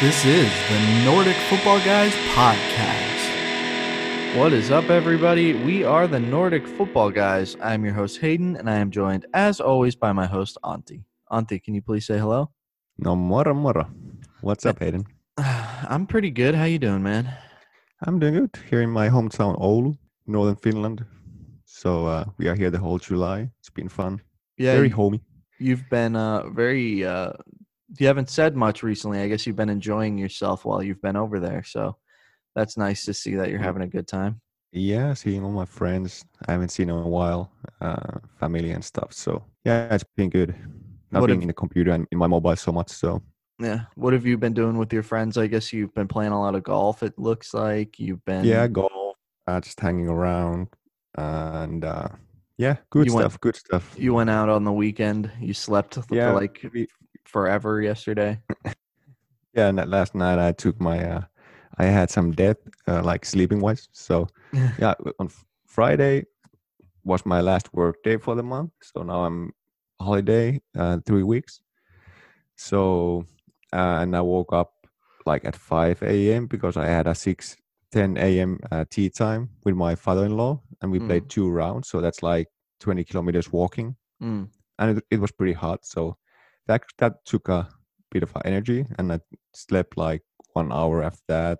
[0.00, 3.24] This is the Nordic Football Guys podcast.
[4.38, 5.54] What is up, everybody?
[5.54, 7.56] We are the Nordic Football Guys.
[7.62, 11.02] I'm your host, Hayden, and I am joined, as always, by my host, Antti.
[11.32, 12.50] Antti, can you please say hello?
[12.98, 13.88] No moro moro.
[14.42, 15.04] What's up, Hayden?
[15.38, 16.54] I'm pretty good.
[16.54, 17.32] How you doing, man?
[18.02, 21.04] I'm doing good here in my hometown, Oulu, northern Finland.
[21.64, 23.50] So uh, we are here the whole July.
[23.60, 24.20] It's been fun.
[24.58, 25.20] Yeah, Very you- homey.
[25.58, 27.04] you've been uh, very.
[27.04, 27.32] Uh,
[28.00, 29.20] you haven't said much recently.
[29.20, 31.62] I guess you've been enjoying yourself while you've been over there.
[31.64, 31.96] So
[32.54, 34.40] that's nice to see that you're having a good time.
[34.72, 36.24] Yeah, seeing all my friends.
[36.48, 37.50] I haven't seen them in a while.
[37.80, 39.12] Uh, family and stuff.
[39.12, 40.54] So yeah, it's been good.
[41.10, 42.90] Not What being have- in the computer and in my mobile so much.
[42.90, 43.22] So
[43.58, 43.82] Yeah.
[43.94, 45.38] What have you been doing with your friends?
[45.38, 47.02] I guess you've been playing a lot of golf.
[47.02, 48.44] It looks like you've been.
[48.44, 49.16] yeah, golf,
[49.46, 50.68] uh, just hanging around,
[51.16, 52.08] and uh,
[52.58, 53.40] yeah, good You went- stuff.
[53.40, 53.94] Good stuff.
[53.98, 55.30] You went out on the weekend.
[55.40, 56.88] You slept Yeah, like we-
[57.28, 58.40] forever yesterday.
[59.54, 61.02] Yeah, and that last night I took my.
[61.02, 61.22] Uh,
[61.78, 63.88] I had some death, uh, like sleeping wise.
[63.92, 64.26] So
[64.78, 65.30] yeah, on
[65.66, 66.24] Friday
[67.04, 68.72] was my last work day for the month.
[68.82, 69.52] So now I'm
[69.98, 71.62] holiday, uh, three weeks.
[72.56, 73.24] So
[73.72, 74.72] uh, and I woke up
[75.24, 76.46] like at 5 a.m.
[76.46, 77.56] because I had a 6
[77.92, 78.58] 10 a.m.
[78.70, 81.88] Uh, tea time with my father-in-law, and we played two rounds.
[81.88, 82.48] So that's like
[82.80, 84.48] 20 kilometers walking, Mm.
[84.78, 85.86] and it, it was pretty hot.
[85.86, 86.16] So
[86.66, 87.68] that that took a
[88.10, 89.20] bit of energy, and I
[89.54, 90.22] slept like
[90.54, 91.58] one hour after that,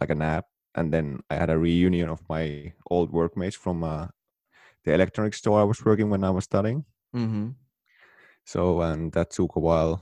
[0.00, 4.06] like a nap, and then I had a reunion of my old workmates from uh,
[4.84, 6.84] the electronics store I was working when I was studying.
[7.12, 7.50] hmm
[8.44, 10.00] So and that took a while.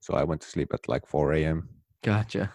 [0.00, 1.68] So I went to sleep at like 4 a.m.
[2.02, 2.52] Gotcha.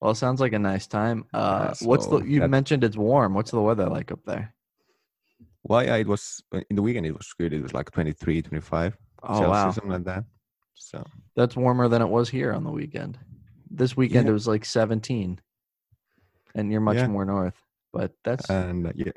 [0.00, 1.24] Well, it sounds like a nice time.
[1.34, 2.18] Uh, Yeah, what's the?
[2.20, 3.34] You that- mentioned it's warm.
[3.34, 4.54] What's the weather like up there?
[5.64, 7.06] Well, yeah, it was uh, in the weekend.
[7.06, 7.52] It was good.
[7.52, 10.24] It was like 23, 25 Oh Celsius, wow, something like that.
[10.78, 11.04] So
[11.36, 13.18] that's warmer than it was here on the weekend.
[13.70, 14.30] This weekend Yeah.
[14.30, 15.40] it was like 17,
[16.54, 17.08] and you're much Yeah.
[17.08, 17.60] more north.
[17.92, 19.12] But that's and uh, yeah,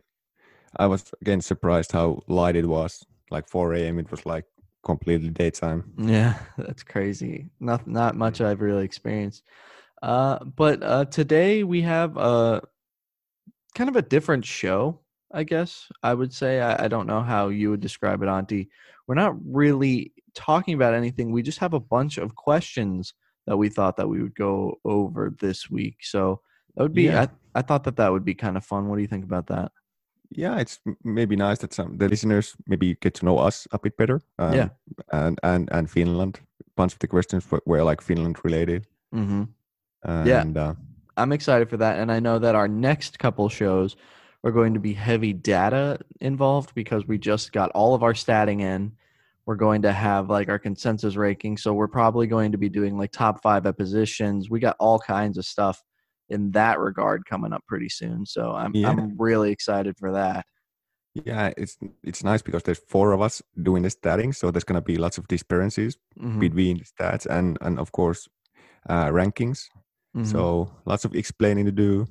[0.77, 3.05] I was again surprised how light it was.
[3.29, 4.00] Like 4 a.m.
[4.00, 4.45] It was like
[4.83, 5.94] completely daytime.
[5.97, 7.50] Yeah, that's crazy.
[7.59, 9.44] Not not much I've really experienced.
[10.01, 12.61] Uh, but uh, today we have a
[13.75, 15.00] kind of a different show.
[15.33, 16.59] I guess I would say.
[16.59, 18.67] I, I don't know how you would describe it, Antti.
[19.07, 21.31] We're not really talking about anything.
[21.31, 23.14] We just have a bunch of questions
[23.47, 25.97] that we thought that we would go over this week.
[26.02, 26.42] So
[26.75, 27.03] that would be.
[27.03, 27.22] Yeah.
[27.56, 28.88] I, I thought that that would be kind of fun.
[28.88, 29.72] What do you think about that?
[30.30, 33.97] Yeah, it's maybe nice that some the listeners maybe get to know us a bit
[33.97, 34.22] better.
[34.40, 34.69] Um, Yeah.
[35.12, 36.40] and and and Finland.
[36.62, 38.88] A bunch of the questions were, were like Finland related.
[39.13, 39.44] Mm-hmm.
[40.03, 40.46] And, Yeah.
[40.56, 40.75] Uh,
[41.18, 42.00] I'm excited for that.
[42.00, 43.98] And I know that our next couple shows
[44.44, 48.62] are going to be heavy data involved because we just got all of our statting
[48.62, 48.94] in.
[49.46, 51.57] We're going to have like our consensus ranking.
[51.57, 54.50] So we're probably going to be doing like top five at positions.
[54.50, 55.84] We got all kinds of stuff
[56.29, 58.25] in that regard coming up pretty soon.
[58.25, 58.81] So I'm Yeah.
[58.84, 60.46] I'm really excited for that.
[61.13, 64.81] yeah, it's it's nice because there's four of us doing the statting, so there's gonna
[64.81, 68.28] be lots of discrepancies Mhm, between the stats and and of course
[68.90, 69.66] uh, rankings.
[70.13, 70.28] mhm.
[70.28, 72.07] So lots of explaining to do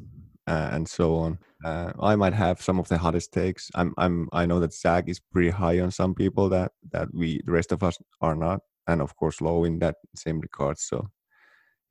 [0.48, 1.38] uh, and so on.
[1.64, 3.70] Uh, I might have some of the hottest takes.
[3.74, 7.42] I'm I'm I know that Zach is pretty high on some people that that we
[7.44, 10.78] the rest of us are not, and of course low in that same regard.
[10.78, 11.08] So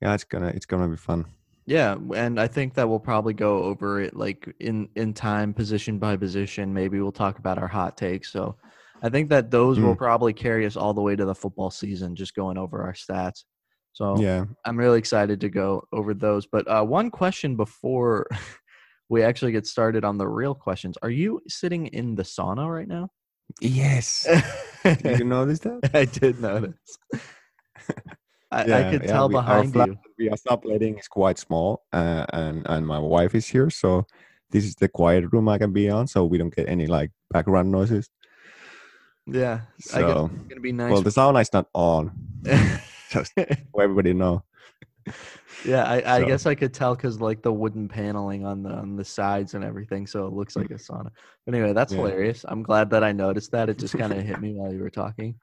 [0.00, 1.26] yeah, it's gonna it's gonna be fun.
[1.66, 5.98] Yeah, and I think that we'll probably go over it like in in time, position
[6.00, 6.74] by position.
[6.74, 8.32] Maybe we'll talk about our hot takes.
[8.32, 8.56] So
[9.02, 9.98] I think that those will Mm.
[9.98, 13.44] probably carry us all the way to the football season, just going over our stats.
[13.92, 16.46] So Yeah, I'm really excited to go over those.
[16.46, 18.26] But uh, one question before
[19.10, 22.88] we actually get started on the real questions: Are you sitting in the sauna right
[22.88, 23.10] now?
[23.60, 24.26] yes.
[24.84, 25.90] Did you notice that?
[25.92, 26.78] I did notice.
[28.52, 29.98] I, I could yeah, tell we- behind flat you.
[30.18, 34.06] We are subletting is quite small, uh, and and my wife is here, so
[34.50, 37.10] this is the quiet room I can be on, so we don't get any like
[37.30, 38.08] background noises.
[39.26, 39.60] Yeah,
[39.94, 40.92] I guess So it's gonna be nice.
[40.92, 42.10] well, the sauna is not on,
[43.10, 43.44] just so
[43.80, 44.42] everybody know.
[45.64, 48.70] Yeah, I, I So- guess I could tell because like the wooden paneling on the
[48.70, 51.10] on the sides and everything, so it looks like a sauna.
[51.46, 51.98] But anyway, that's Yeah.
[51.98, 52.44] hilarious.
[52.48, 53.68] I'm glad that I noticed that.
[53.68, 55.34] It just kind of hit me while you were talking.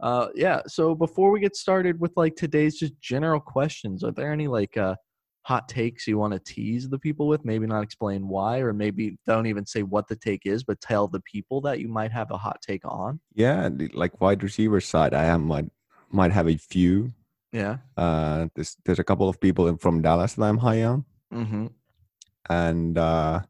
[0.00, 0.60] Uh, yeah.
[0.66, 4.76] So before we get started with like today's just general questions, are there any like
[4.76, 4.96] uh
[5.42, 7.44] hot takes you want to tease the people with?
[7.44, 11.08] Maybe not explain why, or maybe don't even say what the take is, but tell
[11.08, 13.20] the people that you might have a hot take on.
[13.34, 15.70] Yeah, like wide receiver side, I am might
[16.10, 17.12] might have a few.
[17.52, 17.78] Yeah.
[17.96, 21.66] Uh, there's there's a couple of people in, from Dallas that I'm high on, Mm-hmm.
[22.48, 23.40] and uh,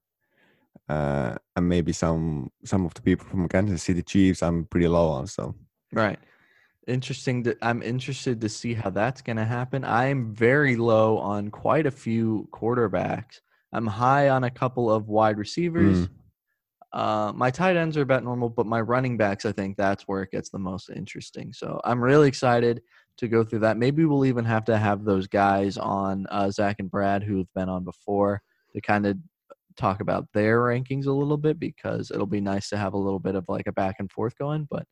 [0.88, 5.08] uh, and maybe some some of the people from Kansas City Chiefs I'm pretty low
[5.08, 5.26] on.
[5.26, 5.54] So
[5.92, 6.18] Right.
[6.86, 7.44] interesting.
[7.44, 9.84] To, I'm interested to see how that's going to happen.
[9.84, 13.40] I'm very low on quite a few quarterbacks.
[13.72, 15.98] I'm high on a couple of wide receivers.
[15.98, 16.08] Mm.
[16.92, 20.22] Uh, my tight ends are about normal, but my running backs, I think that's where
[20.22, 21.52] it gets the most interesting.
[21.52, 22.82] So I'm really excited
[23.20, 23.76] to go through that.
[23.78, 27.68] Maybe we'll even have to have those guys on uh, Zach and Brad who've been
[27.68, 28.42] on before
[28.74, 29.16] to kind of
[29.76, 33.18] talk about their rankings a little bit because it'll be nice to have a little
[33.18, 34.66] bit of like a back and forth going.
[34.70, 34.84] But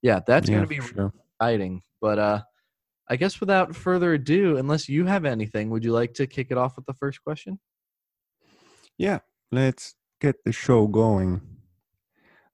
[0.00, 1.12] yeah, that's Yeah, going to be sure.
[1.40, 1.82] exciting.
[2.00, 2.42] But uh,
[3.08, 6.58] I guess without further ado, unless you have anything, would you like to kick it
[6.58, 7.58] off with the first question?
[8.98, 9.20] Yeah,
[9.50, 11.40] let's get the show going.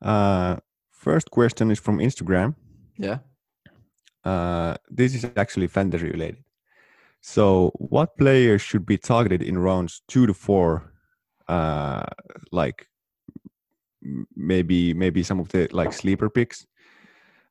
[0.00, 0.56] Uh,
[0.90, 2.54] first question is from Instagram.
[2.96, 3.18] Yeah.
[4.24, 6.44] Uh, this is actually fantasy related.
[7.20, 10.92] So, what players should be targeted in rounds two to four?
[11.48, 12.04] Uh,
[12.52, 12.86] like
[14.36, 16.66] maybe maybe some of the like sleeper picks.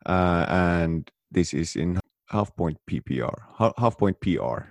[0.06, 2.00] Uh, and this is in
[2.30, 3.36] half point PPR,
[3.78, 4.70] half, point PR.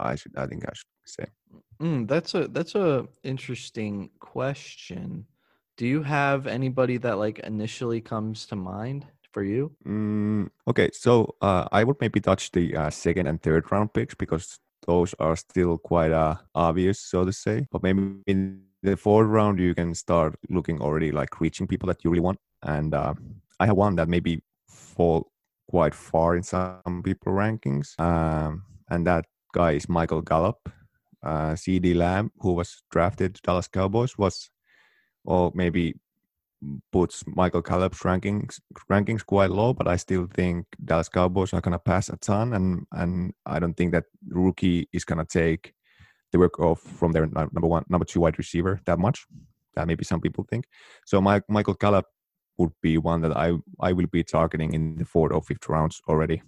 [0.00, 1.26] I should I think I should say.
[1.80, 5.26] Mm, that's a that's a interesting question.
[5.76, 9.72] Do you have anybody that like initially comes to mind for you?
[9.86, 14.14] Mm, okay, so uh, I would maybe touch the uh, second and third round picks
[14.14, 17.66] because those are still quite uh, obvious, so to say.
[17.70, 22.04] But maybe in the fourth round, you can start looking already like reaching people that
[22.04, 22.38] you really want.
[22.62, 23.14] And uh,
[23.58, 25.30] I have one that maybe fall
[25.68, 30.70] quite far in some people rankings, um, and that guy is Michael Gallup.
[31.22, 34.50] Uh, CeeDee Lamb, who was drafted to Dallas Cowboys, was
[35.24, 35.94] or maybe
[36.92, 41.78] puts Michael Gallup's rankings rankings quite low, but I still think Dallas Cowboys are gonna
[41.78, 45.74] pass a ton, and and I don't think that rookie is gonna take
[46.32, 49.26] the work off from their number one, number two wide receiver that much.
[49.74, 50.66] That maybe some people think.
[51.04, 52.06] So my, Michael Gallup
[52.58, 56.00] would be one that I I will be targeting in the fourth or fifth rounds
[56.08, 56.42] already,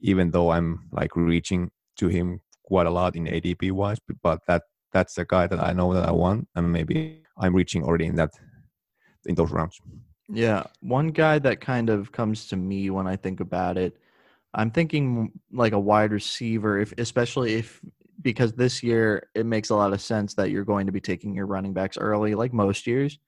[0.00, 4.62] even though I'm like reaching to him quite a lot in ADP wise, but that
[4.92, 8.16] that's a guy that I know that I want, and maybe I'm reaching already in
[8.16, 8.30] that
[9.28, 9.80] in those rounds.
[10.28, 13.96] Yeah, one guy that kind of comes to me when I think about it,
[14.54, 17.80] I'm thinking like a wide receiver, if especially if
[18.20, 21.34] because this year it makes a lot of sense that you're going to be taking
[21.34, 23.18] your running backs early, like most years.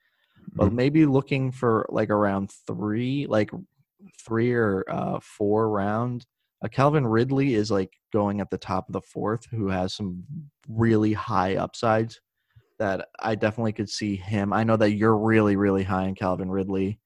[0.57, 0.75] But Mhm.
[0.75, 3.51] maybe looking for like around three, like
[4.19, 6.27] three or uh, four round.
[6.63, 10.25] Uh, Calvin Ridley is like going at the top of the fourth, who has some
[10.69, 12.21] really high upsides
[12.81, 14.53] that I definitely could see him.
[14.53, 16.99] I know that you're really, really high on Calvin Ridley,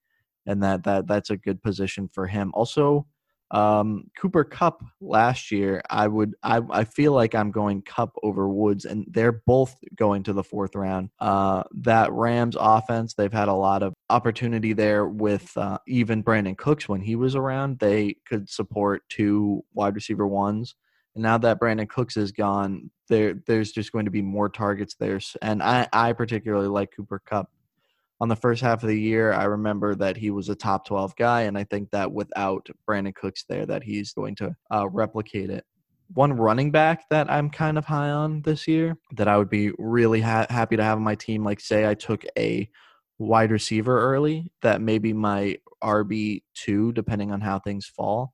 [0.46, 2.52] and that that that's a good position for him.
[2.54, 3.06] Also,
[3.50, 8.48] um, Cooper Kupp last year, I would I I feel like I'm going Kupp over
[8.48, 11.10] Woods, and they're both going to the fourth round.
[11.18, 16.56] Uh, that Rams offense, they've had a lot of opportunity there with uh, even Brandin
[16.56, 17.80] Cooks when he was around.
[17.80, 20.76] They could support two wide receiver ones.
[21.14, 24.94] And now that Brandin Cooks is gone, there there's just going to be more targets
[24.94, 25.20] there.
[25.42, 27.50] And I, I particularly like Cooper Kupp.
[28.20, 31.16] On the first half of the year, I remember that he was a top 12
[31.16, 35.50] guy, and I think that without Brandin Cooks there, that he's going to uh, replicate
[35.50, 35.64] it.
[36.12, 39.72] One running back that I'm kind of high on this year that I would be
[39.78, 42.68] really ha- happy to have on my team, like say I took a
[43.18, 48.32] wide receiver early, that maybe my RB two, depending on how things fall.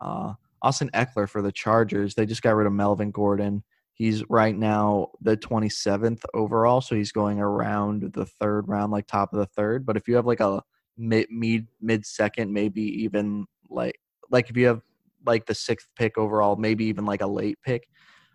[0.00, 2.14] Uh, Austin Ekeler for the Chargers.
[2.14, 3.62] They just got rid of Melvin Gordon.
[3.94, 9.32] He's right now the 27th overall, so he's going around the third round, like top
[9.32, 9.84] of the third.
[9.84, 10.62] But if you have like a
[10.96, 14.80] mid mid, mid second, maybe even like like if you have
[15.26, 17.88] like the sixth pick overall, maybe even like a late pick,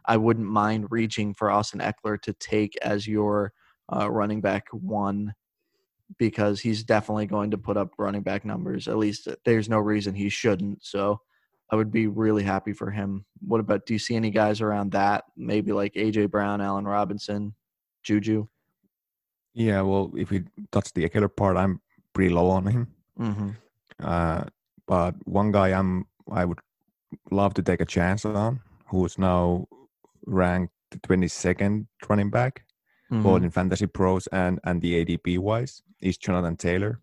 [0.06, 3.54] I wouldn't mind reaching for Austin Ekeler to take as your
[3.92, 5.34] uh, running back one
[6.20, 8.88] because he's definitely going to put up running back numbers.
[8.88, 10.84] At least there's no reason he shouldn't.
[10.86, 11.22] So
[11.72, 13.26] I would be really happy for him.
[13.42, 15.24] What about do you see any guys around that?
[15.36, 17.56] Maybe like AJ Brown, Allen Robinson,
[18.04, 18.48] Juju?
[19.54, 21.82] Yeah, well, if we touch the Ekeler part, I'm
[22.14, 22.88] pretty low on him.
[23.20, 23.50] Mm-hmm.
[24.04, 24.44] Uh,
[24.88, 26.60] but one guy I'm I would
[27.32, 29.68] love to take a chance on, who is now
[30.26, 30.74] ranked
[31.08, 32.64] 22nd running back,
[33.12, 33.22] Mm-hmm.
[33.22, 37.02] both in fantasy pros and and the ADP wise, is Jonathan Taylor.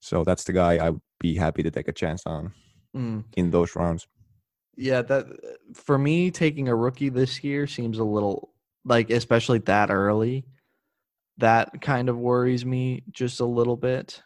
[0.00, 2.52] So that's the guy I would be happy to take a chance on
[2.96, 3.24] Mm.
[3.36, 4.08] in those rounds.
[4.76, 5.26] Yeah, that
[5.74, 8.52] for me taking a rookie this year seems a little
[8.84, 10.44] like especially that early.
[11.38, 14.22] That kind of worries me just a little bit.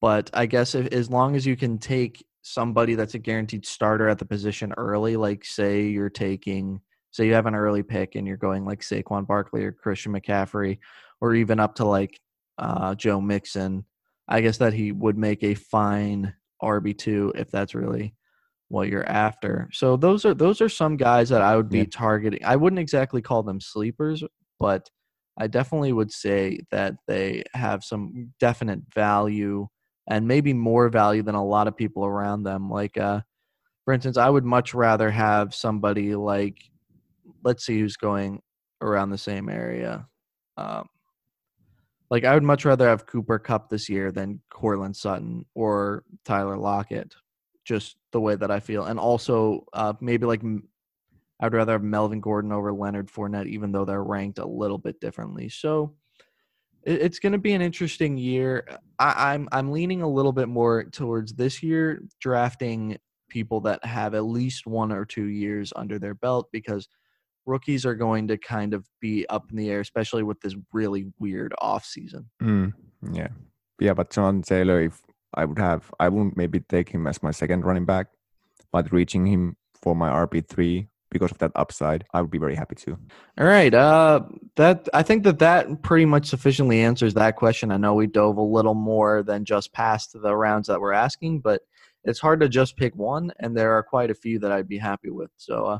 [0.00, 4.08] But I guess if, as long as you can take somebody that's a guaranteed starter
[4.08, 6.80] at the position early, like say you're taking
[7.12, 10.78] say you have an early pick and you're going like Saquon Barkley or Christian McCaffrey
[11.20, 12.18] or even up to like
[12.58, 13.84] uh, Joe Mixon,
[14.26, 18.14] I guess that he would make a fine RB two if that's really
[18.68, 19.68] what you're after.
[19.72, 21.84] So those are those are some guys that I would be Yeah.
[21.90, 22.44] targeting.
[22.44, 24.24] I wouldn't exactly call them sleepers,
[24.58, 24.88] but
[25.38, 29.66] I definitely would say that they have some definite value
[30.08, 32.70] and maybe more value than a lot of people around them.
[32.70, 33.20] Like uh
[33.84, 36.58] for instance, I would much rather have somebody like
[37.44, 38.40] let's see who's going
[38.80, 40.06] around the same area.
[40.56, 40.86] Um
[42.12, 46.58] like I would much rather have Cooper Kupp this year than Courtland Sutton or Tyler
[46.58, 47.14] Lockett.
[47.64, 50.42] Just the way that I feel, and also uh, maybe like
[51.40, 55.00] I'd rather have Melvin Gordon over Leonard Fournette, even though they're ranked a little bit
[55.00, 55.48] differently.
[55.48, 55.94] So
[56.82, 58.66] it, it's going to be an interesting year.
[58.98, 62.98] I, I'm I'm leaning a little bit more towards this year drafting
[63.30, 66.88] people that have at least one or two years under their belt because
[67.46, 71.06] rookies are going to kind of be up in the air, especially with this really
[71.18, 72.28] weird off season.
[72.42, 72.72] Mm,
[73.12, 73.28] yeah,
[73.80, 73.94] yeah.
[73.94, 75.00] But John Taylor, if
[75.34, 78.08] I would have, I wouldn't maybe take him as my second running back,
[78.70, 82.54] but reaching him for my RB three because of that upside, I would be very
[82.54, 82.98] happy to.
[83.38, 83.72] All right.
[83.72, 84.22] Uh,
[84.56, 87.70] that I think that that pretty much sufficiently answers that question.
[87.70, 91.40] I know we dove a little more than just past the rounds that we're asking,
[91.40, 91.60] but
[92.04, 94.78] it's hard to just pick one, and there are quite a few that I'd be
[94.78, 95.30] happy with.
[95.36, 95.78] So, uh,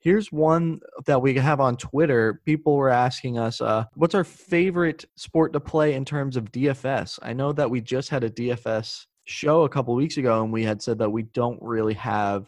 [0.00, 2.40] here's one that we have on Twitter.
[2.44, 7.18] People were asking us, uh, what's our favorite sport to play in terms of DFS?
[7.22, 10.64] I know that we just had a DFS show a couple weeks ago, and we
[10.64, 12.46] had said that we don't really have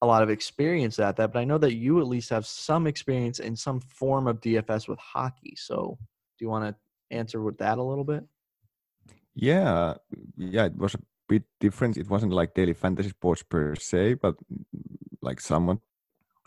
[0.00, 2.86] a lot of experience at that, but I know that you at least have some
[2.86, 5.54] experience in some form of DFS with hockey.
[5.56, 5.98] So,
[6.38, 8.22] do you want to answer with that a little bit?
[9.34, 9.94] Yeah,
[10.36, 10.66] yeah.
[10.66, 11.96] It was a bit different.
[11.96, 14.36] It wasn't like daily fantasy sports per se, but
[15.20, 15.78] like somewhat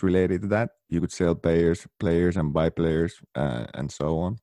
[0.03, 0.69] related to that.
[0.89, 4.37] You could sell players, players, and buy players, uh, and so on.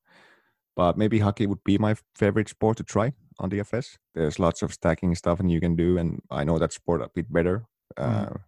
[0.77, 3.99] But maybe hockey would be my favorite sport to try on DFS.
[4.15, 5.99] There's lots of stacking stuff, and you can do.
[5.99, 7.67] And I know that sport a bit better.
[7.97, 8.41] Uh, Mhm.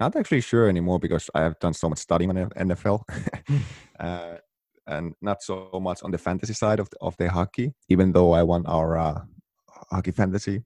[0.00, 3.04] Not actually sure anymore because I have done so much studying on NFL,
[4.00, 4.36] uh,
[4.86, 7.74] and not so much on the fantasy side of the, of the hockey.
[7.88, 9.20] Even though I won our uh,
[9.90, 10.64] hockey fantasy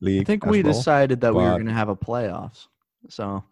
[0.00, 0.22] league.
[0.22, 0.72] I think we well.
[0.72, 2.66] decided that we were going to have a playoffs.
[3.08, 3.44] So,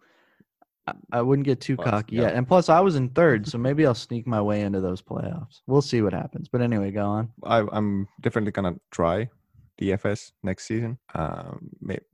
[1.11, 2.23] I, wouldn't get too But, cocky yeah.
[2.23, 2.33] yet.
[2.33, 5.61] And plus, I was in third, so maybe I'll sneak my way into those playoffs.
[5.67, 6.49] We'll see what happens.
[6.49, 7.29] But anyway, go on.
[7.43, 9.29] I, I'm definitely gonna try
[9.79, 10.97] DFS next season.
[11.15, 11.71] Um,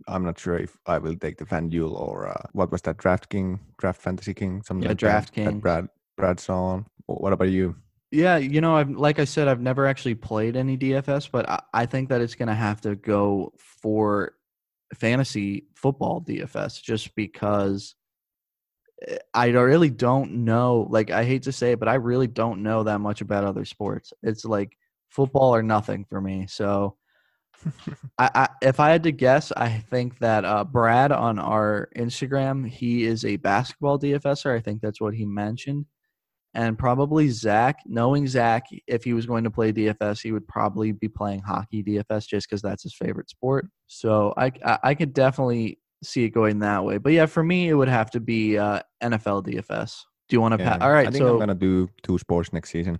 [0.07, 3.29] I'm not sure if I will take the FanDuel or uh, what was that Draft
[3.29, 5.61] King, Draft Fantasy King, something Yeah, like that, that DraftKings.
[5.61, 6.85] Brad Brad's on.
[7.07, 7.75] What about you?
[8.11, 11.61] Yeah, you know, I've like I said, I've never actually played any DFS, but I,
[11.73, 14.33] I think that it's going to have to go for
[14.95, 17.95] fantasy football DFS just because
[19.34, 20.88] I really don't know.
[20.89, 23.65] Like, I hate to say it, but I really don't know that much about other
[23.65, 24.13] sports.
[24.24, 24.77] It's like
[25.10, 26.48] football or nothing for me.
[26.48, 26.98] So,
[28.18, 32.68] I, I if I had to guess, I think that uh, Brad on our Instagram,
[32.68, 34.56] he is a basketball DFSer.
[34.56, 35.86] I think that's what he mentioned
[36.53, 37.79] and probably Zach.
[37.86, 41.84] Knowing Zach, if he was going to play DFS, he would probably be playing hockey
[41.84, 43.68] DFS just because that's his favorite sport.
[43.88, 46.98] So I, I I could definitely see it going that way.
[46.98, 50.01] But yeah, for me, it would have to be uh, NFL DFS.
[50.27, 50.63] Do you want to?
[50.63, 51.08] Yeah, Pa- All right.
[51.08, 53.00] I think So I'm gonna do two sports next season: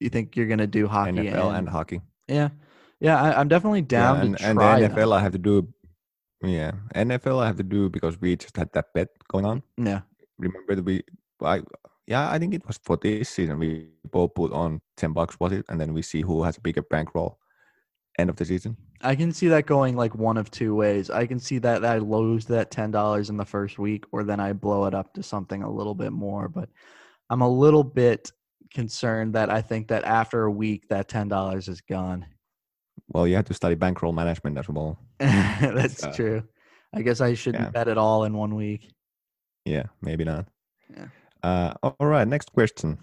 [0.00, 2.00] you think you're gonna do hockey NFL and, and hockey.
[2.28, 2.50] yeah,
[3.00, 3.20] yeah.
[3.20, 4.96] I, I'm definitely down yeah, and, to and try the that.
[4.96, 5.68] NFL I have to do.
[6.42, 9.62] Yeah, NFL I have to do because we just had that bet going on.
[9.76, 10.00] Yeah.
[10.38, 11.02] remember that we
[11.42, 11.62] I
[12.06, 13.58] yeah, I think it was for this season.
[13.58, 15.64] We both put on ten bucks, was it?
[15.68, 17.38] And then we see who has a bigger bankroll
[18.18, 18.76] end of the season.
[19.02, 21.10] I can see that going like one of two ways.
[21.10, 24.40] I can see that I lose that ten dollars in the first week, or then
[24.40, 26.48] I blow it up to something a little bit more.
[26.48, 26.68] But
[27.30, 28.30] I'm a little bit
[28.72, 32.26] concerned that I think that after a week that ten dollars is gone.
[33.08, 34.98] Well, you have to study bankroll management as well.
[35.18, 36.42] That's uh, true.
[36.94, 37.70] I guess I shouldn't yeah.
[37.70, 38.90] bet it all in one week.
[39.64, 40.46] Yeah, maybe not.
[40.90, 41.06] Yeah.
[41.42, 42.98] Uh, all right, next question.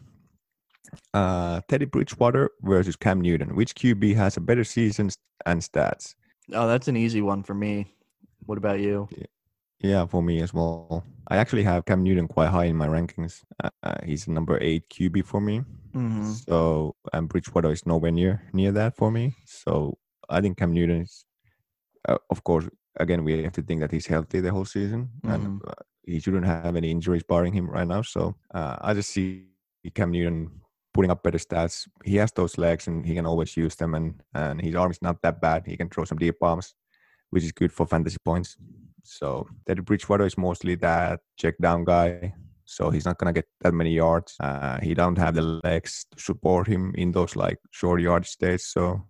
[1.14, 3.56] Uh, Teddy Bridgewater versus Cam Newton.
[3.56, 5.10] Which QB has a better season
[5.46, 6.16] and stats?
[6.54, 7.96] Oh, that's an easy one for me.
[8.46, 9.08] What about you?
[9.80, 11.04] Yeah, for me as well.
[11.28, 13.44] I actually have Cam Newton quite high in my rankings.
[13.64, 13.70] Uh,
[14.04, 15.62] he's number eight QB for me.
[15.94, 19.36] hmm So and Bridgewater is nowhere near near that for me.
[19.46, 19.98] So
[20.30, 21.26] I think Cam Newton is,
[22.08, 22.68] uh, of course,
[22.98, 26.46] again we have to think that he's healthy the whole season, and uh, he shouldn't
[26.46, 28.02] have any injuries barring him right now.
[28.02, 29.46] So uh, I just see
[29.94, 30.52] Cam Newton
[31.00, 31.88] putting up better stats.
[32.04, 35.02] He has those legs, and he can always use them, and and his arm is
[35.02, 35.64] not that bad.
[35.66, 36.74] He can throw some deep bombs,
[37.30, 38.58] which is good for fantasy points.
[39.04, 42.34] So Teddy Bridgewater is mostly that check down guy
[42.70, 44.36] so he's not gonna get that many yards.
[44.40, 48.68] Uh, he don't have the legs to support him in those like short yard states.
[48.68, 49.02] So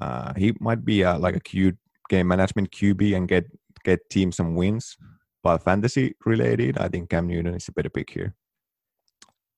[0.00, 1.76] uh, he might be like a, cute
[2.08, 3.44] game management QB and get
[3.84, 4.96] get team some wins.
[5.42, 8.34] But fantasy related, I think Cam Newton is a better pick here.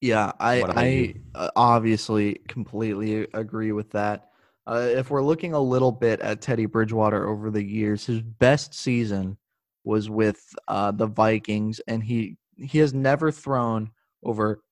[0.00, 4.30] Yeah, I I uh, obviously completely agree with that.
[4.66, 8.74] Uh, if we're looking a little bit at Teddy Bridgewater over the years, his best
[8.74, 9.38] season
[9.84, 13.90] was with uh, the Vikings, and he he has never thrown
[14.22, 14.62] over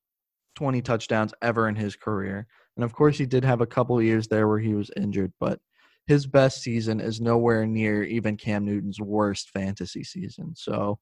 [0.56, 2.46] 20 touchdowns ever in his career.
[2.76, 5.60] And of course, he did have a couple years there where he was injured, but
[6.06, 10.54] his best season is nowhere near even Cam Newton's worst fantasy season.
[10.54, 10.98] So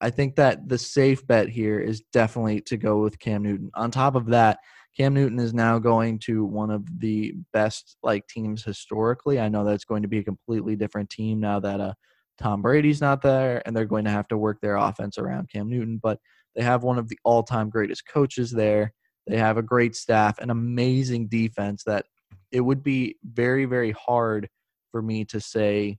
[0.00, 3.70] I think that the safe bet here is definitely to go with Cam Newton.
[3.74, 4.58] On top of that,
[4.96, 9.38] Cam Newton is now going to one of the best like teams historically.
[9.38, 11.94] I know that's going to be a completely different team now that uh,
[12.38, 15.68] Tom Brady's not there, and they're going to have to work their offense around Cam
[15.68, 16.00] Newton.
[16.02, 16.18] But
[16.56, 18.92] they have one of the all-time greatest coaches there.
[19.26, 22.06] They have a great staff, an amazing defense that
[22.50, 24.48] it would be very, very hard
[24.90, 25.98] for me to say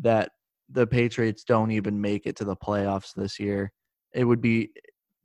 [0.00, 0.32] that
[0.70, 3.72] the Patriots don't even make it to the playoffs this year.
[4.14, 4.70] It would be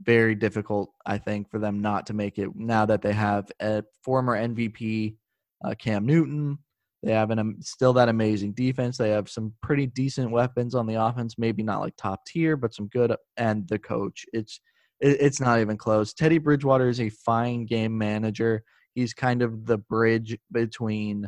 [0.02, 3.84] very difficult, I think, for them not to make it now that they have a
[4.04, 5.16] former MVP,
[5.64, 6.58] uh, Cam Newton.
[7.04, 8.98] They have an um, still that amazing defense.
[8.98, 12.76] They have some pretty decent weapons on the offense, maybe not like top tier, but
[12.76, 13.16] some good.
[13.38, 14.60] And the coach, it's
[15.00, 16.14] it, it's not even close.
[16.14, 18.64] Teddy Bridgewater is a fine game manager.
[18.94, 21.28] He's kind of the bridge between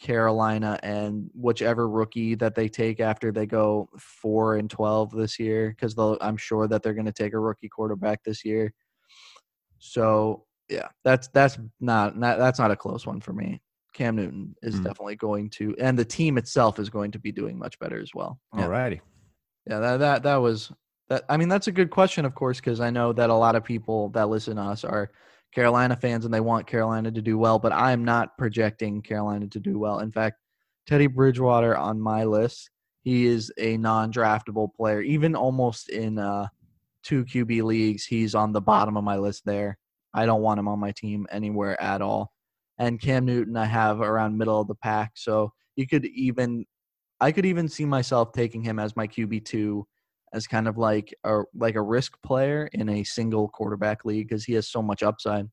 [0.00, 5.70] Carolina and whichever rookie that they take after they go four and twelve this year,
[5.70, 8.72] because I'm sure that they're going to take a rookie quarterback this year.
[9.78, 13.60] So yeah, that's that's not, not that's not a close one for me.
[13.92, 14.84] Cam Newton is mm.
[14.84, 18.10] definitely going to, and the team itself is going to be doing much better as
[18.14, 18.38] well.
[18.56, 18.66] Yeah.
[18.66, 19.00] Alrighty.
[19.68, 20.72] Yeah, that that that was
[21.08, 21.24] that.
[21.28, 23.64] I mean, that's a good question, of course, because I know that a lot of
[23.64, 25.10] people that listen to us are
[25.52, 29.60] Carolina fans and they want Carolina to do well, but I'm not projecting Carolina to
[29.60, 29.98] do well.
[29.98, 30.36] In fact,
[30.86, 32.70] Teddy Bridgewater on my list,
[33.02, 35.00] he is a non-draftable player.
[35.00, 36.46] Even almost in uh,
[37.02, 39.78] two QB leagues, he's on the bottom of my list there.
[40.14, 42.32] I don't want him on my team anywhere at all.
[42.78, 46.64] And Cam Newton, I have around middle of the pack, so you could even,
[47.20, 49.86] I could even see myself taking him as my QB two
[50.32, 54.44] as kind of like a like a risk player in a single quarterback league because
[54.44, 55.48] he has so much upside.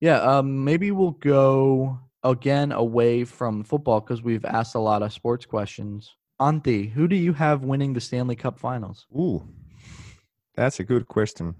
[0.00, 5.12] Yeah, um, maybe we'll go again away from football because we've asked a lot of
[5.12, 6.14] sports questions.
[6.40, 9.06] Antti, who do you have winning the Stanley Cup Finals?
[9.16, 9.46] Ooh,
[10.54, 11.54] that's a good question.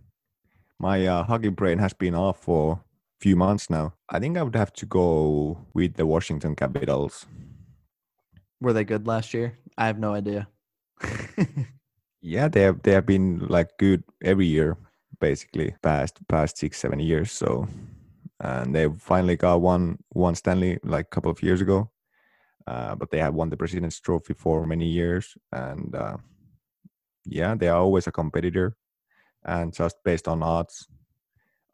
[0.79, 2.79] My uh, hockey brain has been off for a
[3.21, 3.95] few months now.
[4.09, 7.27] I think I would have to go with the Washington Capitals.
[8.61, 9.59] Were they good last year?
[9.79, 10.49] I have no idea.
[12.25, 14.79] Yeah, they have they have been like good every year,
[15.21, 17.31] basically past past six seven years.
[17.31, 17.69] So,
[18.41, 21.91] and they finally got one one Stanley like a couple of years ago,
[22.67, 26.17] uh, but they have won the President's Trophy for many years, and uh,
[27.27, 28.75] yeah, they are always a competitor.
[29.45, 30.89] And just based on odds,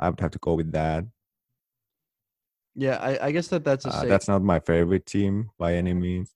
[0.00, 1.04] I would have to go with that.
[2.74, 6.34] Yeah, I, I guess that that's uh, that's not my favorite team by any means.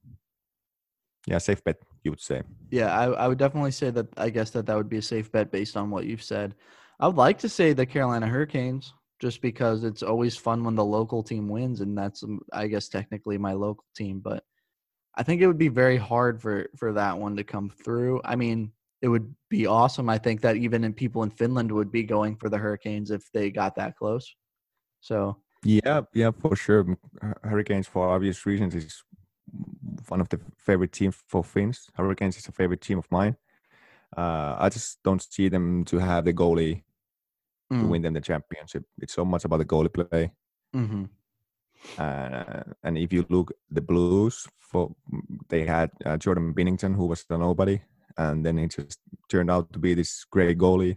[1.26, 2.42] Yeah, safe bet you would say.
[2.70, 4.06] Yeah, I, I would definitely say that.
[4.16, 6.54] I guess that that would be a safe bet based on what you've said.
[7.00, 10.84] I would like to say the Carolina Hurricanes, just because it's always fun when the
[10.84, 14.20] local team wins, and that's um, I guess technically my local team.
[14.20, 14.44] But
[15.16, 18.20] I think it would be very hard for for that one to come through.
[18.24, 18.70] I mean,
[19.02, 20.08] it would be awesome.
[20.08, 23.30] I think that even in people in Finland would be going for the Hurricanes if
[23.32, 24.34] they got that close.
[25.00, 26.96] So yeah, yeah, for sure.
[27.42, 29.02] Hurricanes, for obvious reasons, is
[30.08, 31.88] one of the favorite teams for Finns.
[31.94, 33.36] Hurricanes is a favorite team of mine.
[34.16, 36.82] Uh, I just don't see them to have the goalie
[37.72, 37.80] mm.
[37.80, 38.84] to win them the championship.
[38.98, 40.32] It's so much about the goalie play.
[40.74, 41.04] Mm-hmm.
[41.98, 44.94] Uh, and if you look the Blues, for
[45.48, 47.80] they had uh, Jordan Binnington, who was a nobody,
[48.16, 50.96] and then he just turned out to be this great goalie.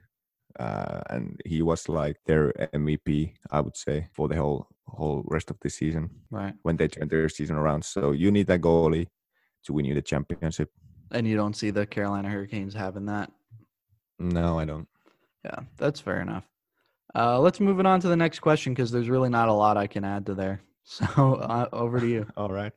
[0.60, 5.50] Uh, and he was like their MVP, I would say, for the whole whole rest
[5.50, 6.10] of the season.
[6.30, 6.54] Right.
[6.64, 7.84] When they turn their season around.
[7.84, 9.08] So you need that goalie
[9.66, 10.70] to win you the championship.
[11.12, 13.32] And you don't see the Carolina Hurricanes having that.
[14.20, 14.88] No, I don't.
[15.46, 16.44] Yeah, that's fair enough.
[17.16, 19.78] Uh, let's move it on to the next question because there's really not a lot
[19.78, 20.62] I can add to there.
[20.90, 22.26] So uh, over to you.
[22.38, 22.72] All right.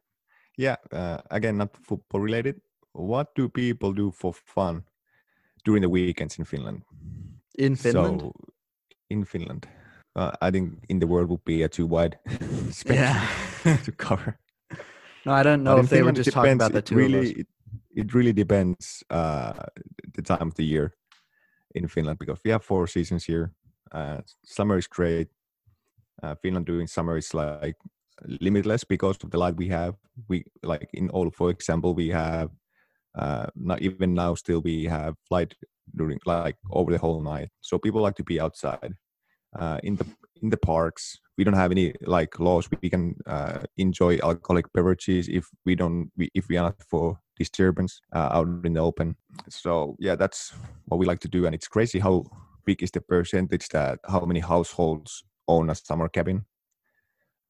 [0.59, 0.75] Yeah.
[0.91, 2.61] Uh, again, not football related.
[2.93, 4.83] What do people do for fun
[5.65, 6.83] during the weekends in Finland?
[7.57, 8.21] In Finland.
[8.21, 8.33] So,
[9.11, 9.69] in Finland
[10.17, 12.19] uh, I think in the world would be a too wide
[12.87, 13.27] yeah.
[13.85, 14.39] to cover.
[15.25, 17.47] No, I don't know but if they were just talking about the two really, it,
[17.95, 19.53] it, really depends uh,
[20.15, 20.95] the time of the year
[21.75, 23.53] in Finland because we have four seasons here.
[23.93, 25.29] Uh, summer is great.
[26.23, 27.77] Uh, Finland doing summer is like
[28.41, 29.95] limitless because of the light we have.
[30.29, 32.51] We like in all, for example, we have
[33.19, 35.55] uh, not even now still we have light
[35.95, 37.51] during like over the whole night.
[37.61, 38.95] So people like to be outside
[39.59, 40.07] uh, in the
[40.43, 41.19] in the parks.
[41.37, 42.69] We don't have any like laws.
[42.83, 47.19] We can uh, enjoy alcoholic beverages if we don't we, if we are not for
[47.39, 49.17] disturbance uh, out in the open.
[49.49, 50.53] So yeah, that's
[50.87, 52.25] what we like to do, and it's crazy how
[52.65, 56.45] big is the percentage that how many households own a summer cabin.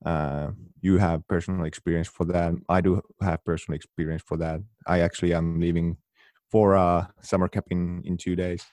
[0.04, 2.54] Uh, you have personal experience for that.
[2.68, 4.60] I do have personal experience for that.
[4.86, 5.98] I actually am leaving
[6.50, 8.64] for a summer cabin in two days.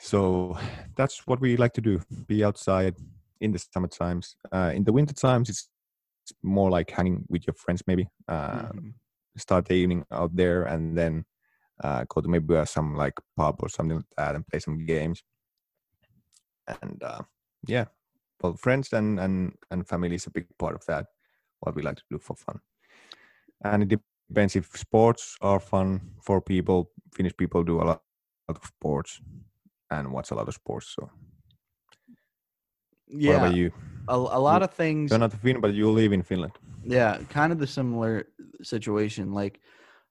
[0.00, 0.58] So
[0.96, 2.96] that's what we like to do: be outside
[3.40, 4.36] in the summer times.
[4.52, 5.68] Uh, in the winter times, it's,
[6.24, 8.08] it's more like hanging with your friends, maybe.
[8.28, 8.88] Uh, mm-hmm.
[9.36, 11.24] Start the evening out there, and then
[11.82, 14.86] uh, go to maybe uh, some like pub or something like that, and play some
[14.86, 15.22] games.
[16.66, 17.22] And uh,
[17.66, 17.86] yeah,
[18.42, 21.06] well, friends and and and family is a big part of that.
[21.60, 22.60] What we like to do for fun,
[23.64, 26.90] and it depends if sports are fun for people.
[27.12, 28.02] Finnish people do a lot,
[28.48, 29.20] lot of sports
[30.00, 30.94] and watch a lot of sports.
[30.94, 31.10] So,
[33.08, 33.70] yeah, what about you?
[34.08, 35.10] A, a lot you, of things.
[35.10, 36.52] You're not Finn, but you live in Finland.
[36.84, 38.26] Yeah, kind of the similar
[38.62, 39.32] situation.
[39.32, 39.60] Like,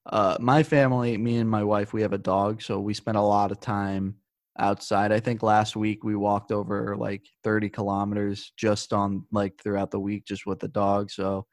[0.06, 3.22] uh, my family, me and my wife, we have a dog, so we spend a
[3.22, 4.16] lot of time
[4.60, 5.12] outside.
[5.12, 10.00] I think last week we walked over like 30 kilometers just on like throughout the
[10.00, 11.10] week just with the dog.
[11.10, 11.46] So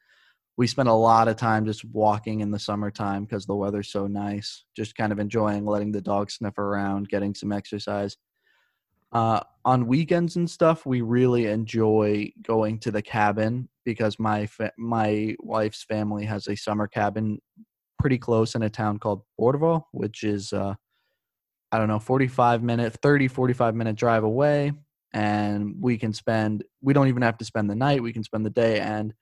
[0.61, 4.07] we spent a lot of time just walking in the summertime because the weather's so
[4.07, 4.66] nice.
[4.77, 8.18] Just kind of enjoying letting the dog sniff around, getting some exercise.
[9.11, 14.75] Uh, on weekends and stuff, we really enjoy going to the cabin because my fa-
[14.77, 17.40] my wife's family has a summer cabin
[17.99, 20.75] pretty close in a town called Porvoo, which is uh,
[21.73, 24.73] I don't know, 45 minute, 30, 45 minute drive away.
[25.14, 28.03] And we can spend, we don't even have to spend the night.
[28.03, 29.14] We can spend the day and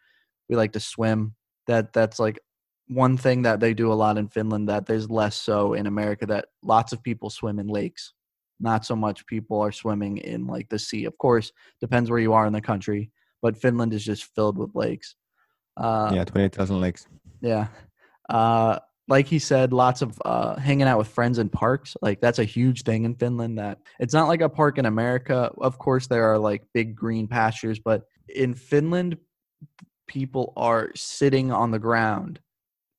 [0.49, 1.35] we like to swim.
[1.67, 2.39] That That's like
[2.89, 6.27] one thing that they do a lot in Finland that there's less so in America
[6.27, 8.15] that lots of people swim in lakes.
[8.61, 11.05] Not so much people are swimming in like the sea.
[11.05, 14.75] Of course, depends where you are in the country, but Finland is just filled with
[14.75, 15.15] lakes.
[15.77, 17.07] Uh, yeah, 28,000 lakes.
[17.41, 17.69] Yeah.
[18.29, 21.97] Uh, like he said, lots of uh, hanging out with friends in parks.
[22.03, 23.59] Like that's a huge thing in Finland.
[23.59, 25.51] That it's not like a park in America.
[25.59, 29.17] Of course, there are like big green pastures, but in Finland,
[30.09, 32.41] people are sitting on the ground,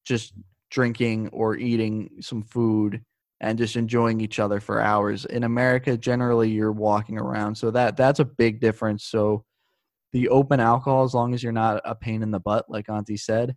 [0.05, 0.33] just
[0.71, 3.01] drinking or eating some food
[3.41, 5.25] and just enjoying each other for hours.
[5.25, 9.05] In America, generally, you're walking around, so that that's a big difference.
[9.05, 9.43] So
[10.13, 13.19] the open alcohol, as long as you're not a pain in the butt, like Antti
[13.19, 13.55] said,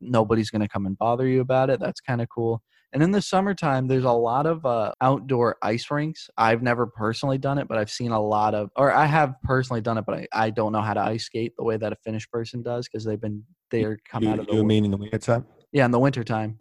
[0.00, 1.80] nobody's going to come and bother you about it.
[1.80, 2.62] That's kind of cool.
[2.94, 6.30] And in the summertime, there's a lot of uh, outdoor ice rinks.
[6.38, 9.80] I've never personally done it, but I've seen a lot of, or I have personally
[9.80, 11.96] done it, but I, I don't know how to ice skate the way that a
[12.04, 14.54] Finnish person does because they've been they're come you, out of the.
[14.54, 15.44] You mean in the winter time?
[15.72, 16.60] Yeah, in the wintertime.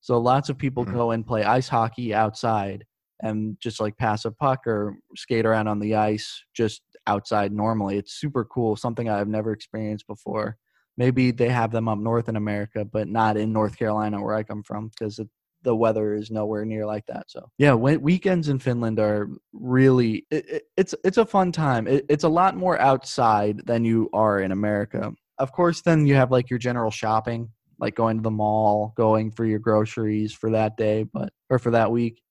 [0.00, 0.94] So lots of people mm-hmm.
[0.94, 2.84] go and play ice hockey outside
[3.20, 7.98] and just like pass a puck or skate around on the ice just outside normally.
[7.98, 10.58] It's super cool, something I've never experienced before.
[10.96, 14.44] Maybe they have them up north in America, but not in North Carolina where I
[14.44, 15.18] come from because
[15.62, 17.30] the weather is nowhere near like that.
[17.30, 21.86] So yeah, weekends in Finland are really it, it, it's it's a fun time.
[21.86, 25.12] It, it's a lot more outside than you are in America.
[25.38, 29.30] Of course, then you have like your general shopping, like going to the mall, going
[29.30, 32.22] for your groceries for that day, but or for that week.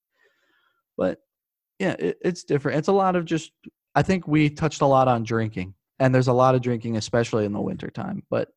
[0.98, 1.20] But
[1.80, 2.78] yeah, it's different.
[2.78, 3.52] It's a lot of just.
[3.94, 7.46] I think we touched a lot on drinking and there's a lot of drinking especially
[7.46, 8.50] in the wintertime but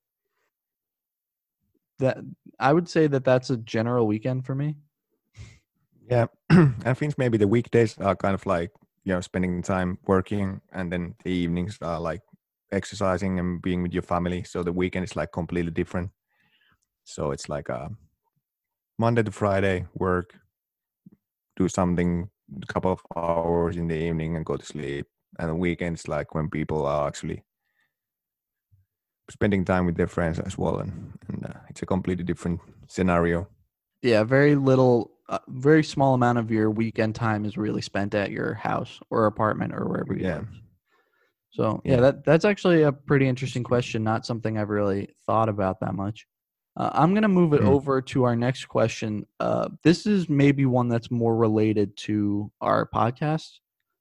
[1.98, 2.18] that
[2.58, 4.76] i would say that that's a general weekend for me.
[6.10, 6.26] Yeah
[6.84, 8.70] i think maybe the weekdays are kind of like
[9.04, 12.20] you know spending time working and then the evenings are like
[12.72, 14.42] exercising and being with your family.
[14.42, 16.10] So the weekend is like completely different.
[17.04, 17.88] So it's like a uh,
[18.96, 20.36] monday to friday work
[21.56, 22.30] do something
[22.62, 25.06] a couple of hours in the evening and go to sleep.
[25.38, 27.42] And the weekends like when people are actually
[29.30, 33.48] spending time with their friends as well and, and uh, it's a completely different scenario
[34.02, 38.30] yeah very little uh, very small amount of your weekend time is really spent at
[38.30, 40.36] your house or apartment or wherever you yeah.
[40.36, 40.48] live
[41.52, 45.48] so yeah, yeah, that that's actually a pretty interesting question not something i've really thought
[45.48, 46.26] about that much
[46.76, 47.68] uh, i'm going to move it mm.
[47.68, 52.86] over to our next question uh, this is maybe one that's more related to our
[52.94, 53.48] podcast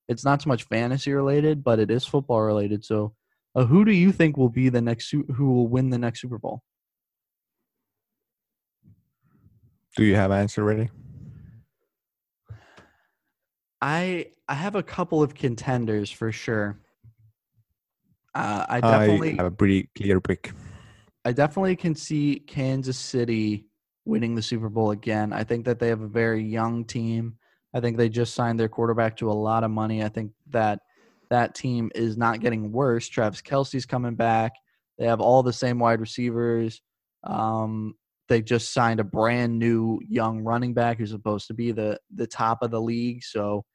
[0.08, 2.84] it's not so much fantasy related, but it is football related.
[2.84, 3.14] So,
[3.56, 6.38] uh, who do you think will be the next who will win the next Super
[6.38, 6.64] Bowl?
[9.96, 10.90] Do you have an answer ready?
[13.82, 16.80] I I have a couple of contenders for sure.
[18.34, 20.52] Uh, I definitely I have a pretty clear pick.
[21.26, 23.68] I definitely can see Kansas City
[24.06, 25.32] winning the Super Bowl again.
[25.32, 27.38] I think that they have a very young team.
[27.74, 30.04] I think they just signed their quarterback to a lot of money.
[30.04, 30.80] I think that
[31.34, 33.10] that team is not getting worse.
[33.10, 34.54] Travis Kelce's coming back.
[34.98, 36.82] They have all the same wide receivers.
[37.24, 37.96] Um,
[38.30, 42.28] they just signed a brand new young running back who's supposed to be the the
[42.28, 43.24] top of the league.
[43.24, 43.66] So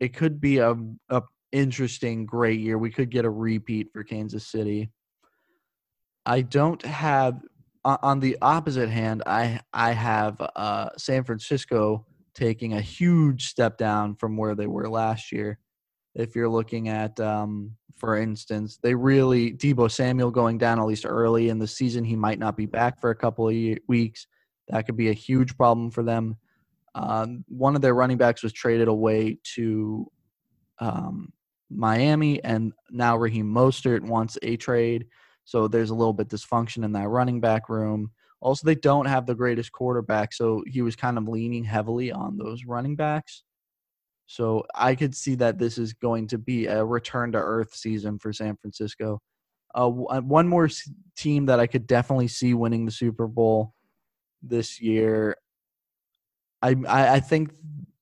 [0.00, 0.74] it could be a,
[1.08, 2.78] a interesting, great year.
[2.78, 4.90] We could get a repeat for Kansas City.
[6.26, 7.40] I don't have
[7.84, 9.22] on the opposite hand.
[9.26, 14.88] I I have uh, San Francisco taking a huge step down from where they were
[14.88, 15.58] last year.
[16.14, 21.06] If you're looking at, um, for instance, they really Deebo Samuel going down at least
[21.06, 22.04] early in the season.
[22.04, 24.26] He might not be back for a couple of weeks.
[24.68, 26.36] That could be a huge problem for them.
[26.94, 30.10] Um, one of their running backs was traded away to
[30.78, 31.32] um,
[31.70, 35.06] Miami, and now Raheem Mostert wants a trade.
[35.44, 38.10] So there's a little bit dysfunction in that running back room.
[38.40, 42.36] Also, they don't have the greatest quarterback, so he was kind of leaning heavily on
[42.36, 43.44] those running backs.
[44.26, 48.18] So I could see that this is going to be a return to earth season
[48.18, 49.20] for San Francisco.
[49.74, 50.68] Uh, uh one more
[51.16, 53.74] team that I could definitely see winning the Super Bowl
[54.42, 55.36] this year.
[56.60, 57.52] I I, think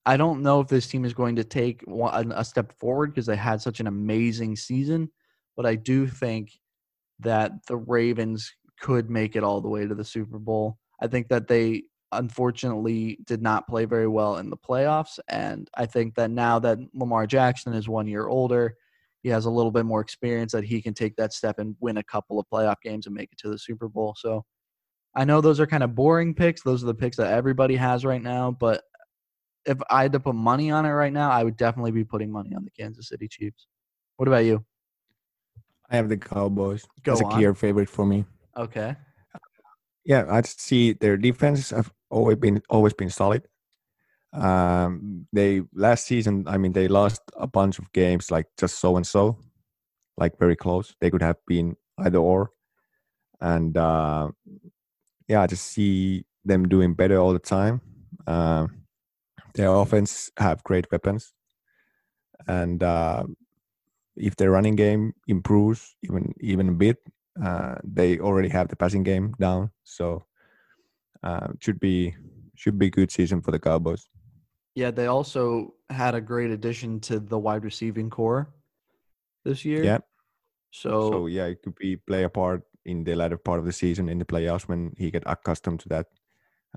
[0.04, 3.36] I don't know if this team is going to take a step forward because they
[3.36, 5.10] had such an amazing season,
[5.56, 6.52] but I do think
[7.20, 10.78] that the Ravens could make it all the way to the Super Bowl.
[11.00, 15.18] I think that they unfortunately did not play very well in the playoffs.
[15.28, 18.74] And I think that now that Lamar Jackson is one year older,
[19.22, 21.98] he has a little bit more experience that he can take that step and win
[21.98, 24.14] a couple of playoff games and make it to the Super Bowl.
[24.18, 24.44] So
[25.14, 26.62] I know those are kind of boring picks.
[26.62, 28.50] Those are the picks that everybody has right now.
[28.50, 28.82] But
[29.66, 32.32] if I had to put money on it right now, I would definitely be putting
[32.32, 33.66] money on the Kansas City Chiefs.
[34.16, 34.64] What about you?
[35.90, 36.86] I have the Cowboys.
[37.02, 37.32] Go That's on.
[37.32, 38.24] a clear favorite for me.
[38.56, 38.96] Okay.
[40.04, 43.46] Yeah, I see their defense have always been always been solid.
[44.32, 48.96] Um, they last season, I mean, they lost a bunch of games like just so
[48.96, 49.38] and so,
[50.18, 50.94] like very close.
[51.00, 52.50] They could have been either or,
[53.40, 54.30] and uh,
[55.28, 57.80] yeah, I just see them doing better all the time.
[58.26, 58.66] Uh,
[59.54, 61.32] their offense have great weapons,
[62.46, 63.24] and uh,
[64.16, 66.98] if their running game improves even even a bit,
[67.42, 69.70] uh, they already have the passing game down.
[69.84, 70.24] So
[71.22, 72.14] uh, should be
[72.54, 74.08] should be good season for the Cowboys.
[74.74, 78.48] Yeah, they also had a great addition to the wide receiving corps
[79.44, 79.84] this year.
[79.84, 79.98] Yeah.
[80.70, 83.72] So, So yeah, it could be play a part in the latter part of the
[83.72, 86.06] season in the playoffs when he get accustomed to that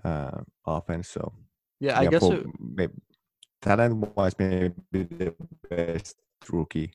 [0.03, 1.09] uh, offense.
[1.09, 1.33] So
[1.79, 2.93] yeah, I yeah, guess for it, maybe,
[3.61, 5.35] talent wise, maybe the
[5.69, 6.17] best
[6.49, 6.93] rookie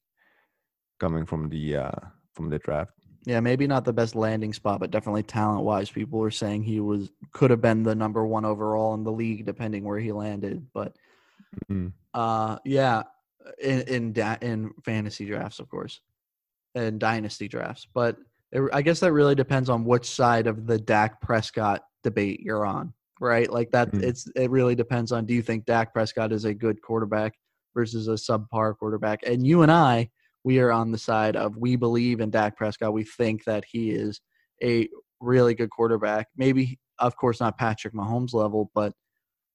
[0.99, 2.01] coming from the uh,
[2.35, 2.93] from the draft.
[3.29, 6.81] Yeah, maybe not the best landing spot, but definitely talent wise, people were saying he
[6.81, 10.67] was could have been the number one overall in the league, depending where he landed.
[10.73, 10.97] But
[11.71, 11.93] Mhm.
[12.15, 13.03] uh, yeah,
[13.61, 16.01] in in da- in fantasy drafts, of course,
[16.75, 17.87] and dynasty drafts.
[17.93, 18.17] But
[18.51, 22.65] it, I guess that really depends on which side of the Dak Prescott debate you're
[22.65, 23.51] on, right?
[23.53, 24.05] Like that, Mm.
[24.05, 27.35] it's it really depends on do you think Dak Prescott is a good quarterback
[27.75, 29.21] versus a subpar quarterback?
[29.27, 30.09] And you and I,
[30.49, 32.95] we are on the side of we believe in Dak Prescott.
[32.95, 34.19] We think that he is
[34.63, 34.89] a
[35.21, 36.29] really good quarterback.
[36.39, 38.95] Maybe, of course, not Patrick Mahomes level, but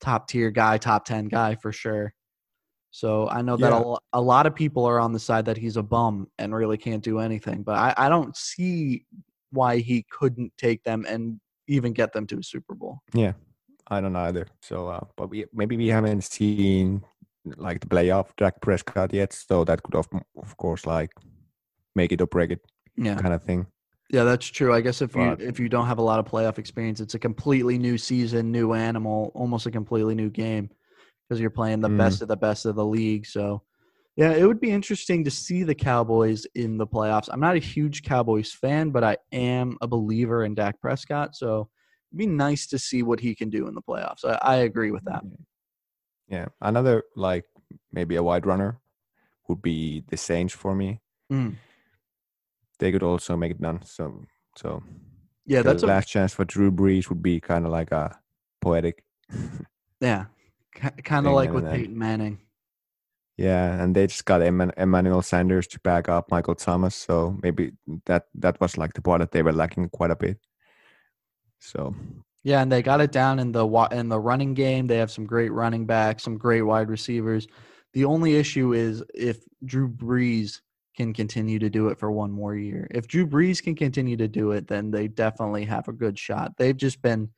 [0.01, 2.13] top tier guy, top 10 guy for sure.
[2.91, 3.95] So I know that a, Yeah.
[4.13, 7.03] a lot of people are on the side that he's a bum and really can't
[7.03, 9.08] do anything, but I, I don't see
[9.49, 12.99] why he couldn't take them and even get them to a Super Bowl.
[13.15, 13.34] Yeah,
[13.88, 14.45] I don't either.
[14.62, 17.03] So, uh, but we maybe we haven't seen
[17.45, 20.08] like the playoff Dak Prescott yet, so that could of
[20.41, 21.12] of course like
[21.95, 22.62] make it or break it
[22.95, 23.15] Yeah.
[23.21, 23.67] kind of thing.
[24.10, 24.73] Yeah, that's true.
[24.73, 27.19] I guess if you if you don't have a lot of playoff experience, it's a
[27.19, 30.69] completely new season, new animal, almost a completely new game
[31.27, 31.97] because you're playing the Mm.
[31.97, 33.25] best of the best of the league.
[33.25, 33.63] So,
[34.15, 37.29] yeah, it would be interesting to see the Cowboys in the playoffs.
[37.32, 41.36] I'm not a huge Cowboys fan, but I am a believer in Dak Prescott.
[41.36, 41.69] So,
[42.12, 44.23] it'd be nice to see what he can do in the playoffs.
[44.23, 45.23] I, I agree with that.
[46.34, 47.46] Yeah, another like
[47.91, 48.80] maybe a wide runner
[49.48, 51.00] would be the Saints for me.
[51.32, 51.58] Mm.
[52.80, 53.82] They could also make it done.
[53.86, 54.26] So,
[54.58, 54.82] so
[55.46, 58.17] Yeah, that's a last chance for Drew Brees would be kind of like a
[58.62, 59.04] poetic.
[60.02, 60.26] yeah,
[61.04, 62.39] kind of like with then- Peyton Manning.
[63.38, 67.74] Yeah, and they just got Eman- Emmanuel Sanders to back up Michael Thomas, so maybe
[68.06, 70.38] that that was like the part that they were lacking quite a bit.
[71.60, 71.96] So
[72.43, 74.88] Yeah, and they got it down in the in the running game.
[74.88, 77.47] They have some great running backs, some great wide receivers.
[77.93, 80.60] The only issue is if Drew Brees
[80.97, 82.88] can continue to do it for one more year.
[82.91, 86.53] If Drew Brees can continue to do it, then they definitely have a good shot.
[86.58, 87.29] They've just been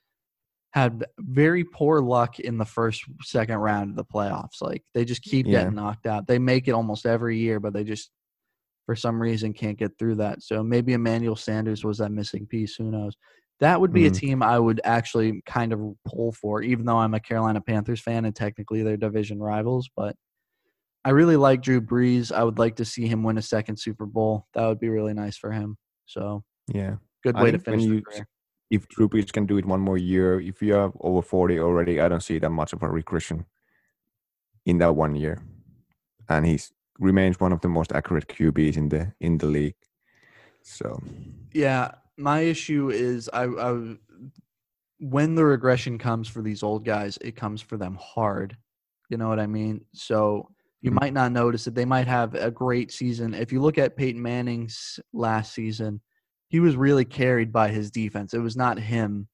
[0.73, 4.61] had very poor luck in the first second round of the playoffs.
[4.61, 5.59] Like they just keep Yeah.
[5.61, 6.27] getting knocked out.
[6.27, 8.11] They make it almost every year, but they just
[8.85, 10.43] for some reason can't get through that.
[10.43, 12.75] So maybe Emmanuel Sanders was that missing piece.
[12.75, 13.15] Who knows?
[13.59, 14.15] That would be a Mhm.
[14.19, 18.25] team I would actually kind of pull for, even though I'm a Carolina Panthers fan
[18.25, 19.89] and technically they're division rivals.
[19.95, 20.15] But
[21.05, 22.31] I really like Drew Brees.
[22.31, 24.47] I would like to see him win a second Super Bowl.
[24.53, 25.77] That would be really nice for him.
[26.05, 26.97] So Yeah.
[27.23, 28.27] good way to finish the you- career.
[28.71, 32.01] If Drew Brees can do it one more year, if you are over 40 already,
[32.01, 33.45] I don't see that much of a regression
[34.65, 35.41] in that one year.
[36.27, 39.75] And he's remains one of the most accurate QBs in the in the league.
[40.63, 40.99] So
[41.53, 43.97] Yeah, my issue is I, I
[44.99, 48.57] when the regression comes for these old guys, it comes for them hard.
[49.09, 49.85] You know what I mean?
[49.93, 50.49] So
[50.81, 50.99] you Mhm.
[51.01, 53.33] might not notice that They might have a great season.
[53.33, 56.01] If you look at Peyton Manning's last season,
[56.47, 58.33] he was really carried by his defense.
[58.33, 59.27] It was not him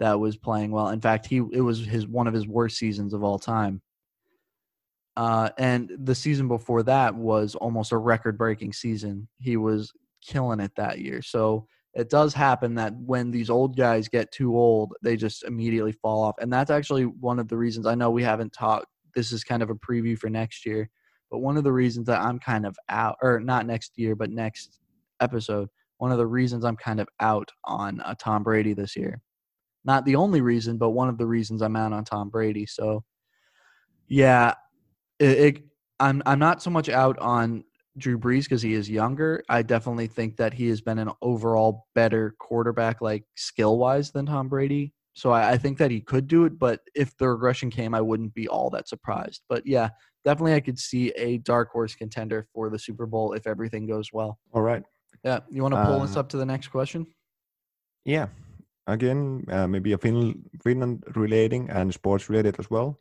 [0.00, 0.88] that was playing well.
[0.88, 3.82] In fact, he it was his one of his worst seasons of all time.
[5.16, 9.28] Uh, and the season before that was almost a record-breaking season.
[9.38, 11.22] He was killing it that year.
[11.22, 15.92] So it does happen that when these old guys get too old, they just immediately
[15.92, 16.34] fall off.
[16.40, 18.86] And that's actually one of the reasons I know we haven't talked.
[19.14, 20.90] This is kind of a preview for next year,
[21.30, 24.30] but one of the reasons that I'm kind of out, or not next year, but
[24.30, 24.80] next
[25.20, 29.20] episode, one of the reasons I'm kind of out on uh, Tom Brady this year.
[29.84, 32.66] Not the only reason, but one of the reasons I'm out on Tom Brady.
[32.66, 33.04] So,
[34.08, 34.54] yeah,
[35.20, 35.62] it, it
[36.00, 37.64] I'm I'm not so much out on
[37.96, 39.42] Drew Brees because he is younger.
[39.48, 44.26] I definitely think that he has been an overall better quarterback, like skill wise, than
[44.26, 44.92] Tom Brady.
[45.12, 48.00] So I, I think that he could do it, but if the regression came, I
[48.00, 49.42] wouldn't be all that surprised.
[49.48, 49.90] But yeah,
[50.24, 54.12] definitely I could see a dark horse contender for the Super Bowl if everything goes
[54.12, 54.38] well.
[54.52, 54.82] all right.
[55.22, 57.06] Yeah, you want to pull us Uh, up to the next question?
[58.04, 58.26] Yeah.
[58.86, 63.00] Again, uh, maybe a Fin- Finland relating and sports related as well.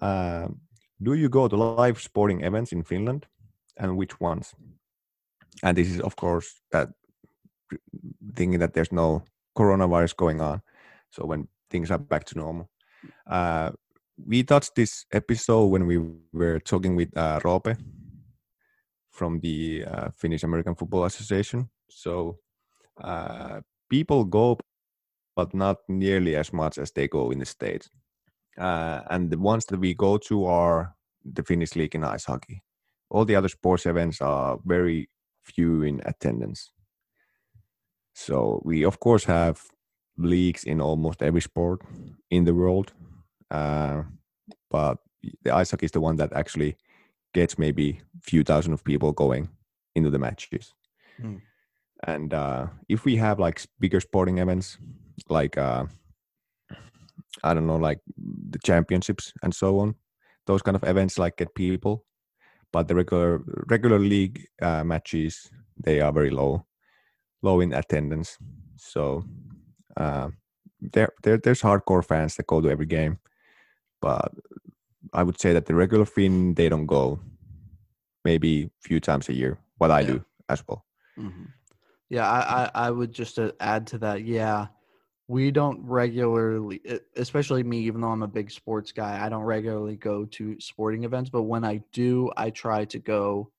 [0.00, 0.48] Uh,
[1.02, 3.26] do you go to live sporting events in Finland,
[3.76, 4.54] and which ones?
[5.62, 6.88] And this is, of course, that
[8.34, 9.24] thinking that there's no
[9.56, 10.62] coronavirus going on.
[11.10, 12.70] So when things are back to normal,
[13.26, 13.70] uh,
[14.26, 15.98] we touched this episode when we
[16.32, 17.76] were talking with uh, Roope
[19.10, 21.68] from the uh, Finnish American Football Association.
[21.88, 22.38] So
[23.02, 24.58] uh, people go,
[25.36, 27.90] but not nearly as much as they go in the States.
[28.58, 32.62] Uh, and the ones that we go to are the Finnish League in ice hockey.
[33.12, 35.08] All the other sports events are very
[35.44, 36.70] few in attendance.
[38.14, 39.60] So we, of course, have
[40.16, 41.80] leagues in almost every sport
[42.30, 42.92] in the world.
[43.50, 44.02] Uh,
[44.70, 44.98] but
[45.42, 46.76] the ice hockey is the one that actually
[47.34, 49.48] gets maybe few thousand of people going
[49.94, 50.74] into the matches.
[51.20, 51.36] Hmm.
[52.04, 54.78] And uh, if we have like bigger sporting events,
[55.28, 55.84] like uh,
[57.44, 58.00] I don't know, like
[58.50, 59.94] the championships and so on,
[60.46, 62.04] those kind of events like get people.
[62.72, 66.64] But the regular regular league uh, matches they are very low,
[67.42, 68.38] low in attendance.
[68.76, 69.24] So
[69.96, 70.30] uh,
[70.80, 73.18] there, there there's hardcore fans that go to every game,
[74.00, 74.32] but
[75.12, 77.20] I would say that the regular Finn they don't go
[78.24, 79.58] maybe a few times a year.
[79.78, 80.06] What I Yeah.
[80.06, 80.84] do as well.
[81.16, 81.46] hmm
[82.08, 84.24] Yeah, I, I, I would just uh, add to that.
[84.24, 84.68] Yeah,
[85.28, 86.80] we don't regularly,
[87.16, 91.04] especially me, even though I'm a big sports guy, I don't regularly go to sporting
[91.04, 91.30] events.
[91.30, 93.50] But when I do, I try to go,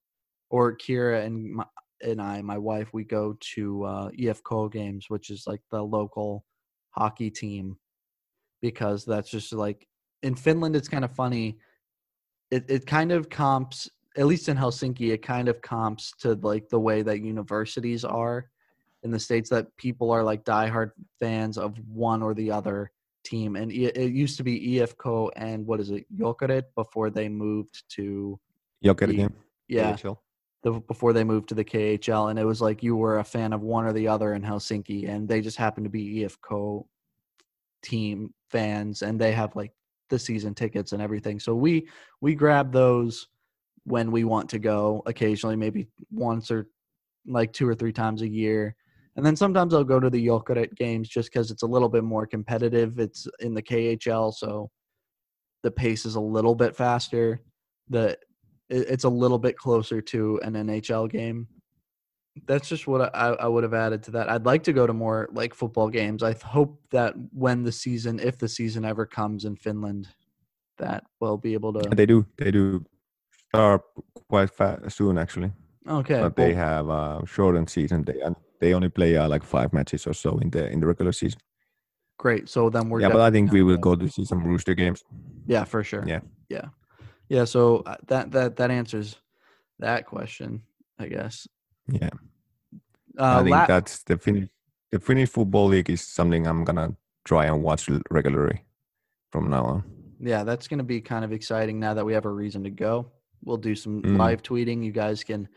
[0.49, 1.65] or Kira and my,
[2.01, 6.45] and I, my wife, we go to uh, EFCO games, which is like the local
[6.91, 7.77] hockey team,
[8.61, 9.87] because that's just like
[10.21, 10.75] in Finland.
[10.75, 11.57] It's kind of funny.
[12.51, 16.69] It it kind of comps at least in Helsinki, it kind of comps to like
[16.69, 18.49] the way that universities are
[19.03, 22.91] in the states that people are like diehard fans of one or the other
[23.23, 23.55] team.
[23.55, 28.39] And it, used to be EFCO and what is it, Jokerit before they moved to
[28.83, 29.33] Joker The- game.
[29.67, 30.17] yeah, KHL.
[30.63, 33.53] the, before they moved to the KHL, and it was like you were a fan
[33.53, 36.85] of one or the other in Helsinki, and they just happened to be EFCO
[37.81, 39.71] team fans, and they have like
[40.09, 41.39] the season tickets and everything.
[41.39, 41.87] So we
[42.21, 43.27] we grab those
[43.85, 46.69] when we want to go occasionally, maybe once or
[47.25, 48.75] like two or three times a year.
[49.15, 52.03] And then sometimes I'll go to the Jokerit games just because it's a little bit
[52.03, 52.99] more competitive.
[52.99, 54.71] It's in the KHL, so
[55.61, 57.41] the pace is a little bit faster.
[57.89, 58.17] The
[58.69, 61.47] it's a little bit closer to an NHL game.
[62.47, 64.29] That's just what I, I would have added to that.
[64.29, 66.23] I'd like to go to more like football games.
[66.23, 70.07] I hope that when the season, if the season ever comes in Finland,
[70.79, 71.87] that we'll be able to.
[71.89, 72.25] They do.
[72.37, 72.83] They do
[73.49, 73.83] start
[74.27, 75.51] quite fast soon, actually.
[75.87, 78.03] Okay, but they have a shortened season.
[78.03, 80.87] They and they only play uh, like five matches or so in the in the
[80.87, 81.39] regular season.
[82.17, 82.47] great.
[82.49, 83.95] So then we're yeah, but I think we will go.
[83.95, 85.03] to see some Rooster games.
[85.47, 86.03] Yeah, for sure.
[86.07, 86.21] Yeah.
[86.49, 86.67] yeah,
[87.29, 87.45] yeah.
[87.45, 89.17] So uh, that that that answers
[89.79, 90.61] that question,
[90.97, 91.47] I guess.
[91.91, 92.15] Yeah,
[93.19, 94.49] Uh, I think la- that's the Finnish
[94.91, 96.95] the Finnish football league is something I'm gonna
[97.25, 98.63] try and watch regularly
[99.31, 99.83] from now on.
[100.31, 102.69] yeah, that's going to be kind of exciting now that we have a reason to
[102.69, 103.11] go.
[103.45, 104.17] We'll do some Mm.
[104.17, 104.83] live tweeting.
[104.85, 105.47] You guys can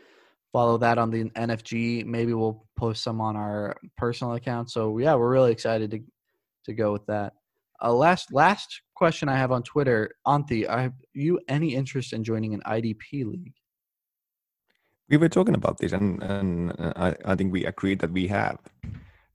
[0.52, 2.04] follow that on the NFG.
[2.04, 4.70] Maybe we'll post some on our personal account.
[4.70, 6.00] So yeah, we're really excited to
[6.64, 7.34] to go with that.
[7.82, 12.54] Uh, last last question I have on Twitter, Antti, are you any interest in joining
[12.54, 13.54] an IDP league?
[15.08, 18.26] We were talking about this, and and uh, I I think we agreed that we
[18.28, 18.58] have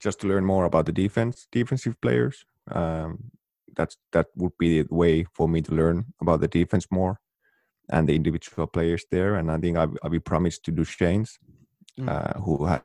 [0.00, 2.44] just to learn more about the defense defensive players.
[2.70, 3.30] Um,
[3.74, 7.21] that's that would be the way for me to learn about the defense more
[7.92, 9.36] and the individual players there.
[9.36, 11.38] And I think I, I we promised to do Shane's,
[12.00, 12.08] Mm.
[12.08, 12.80] uh, who has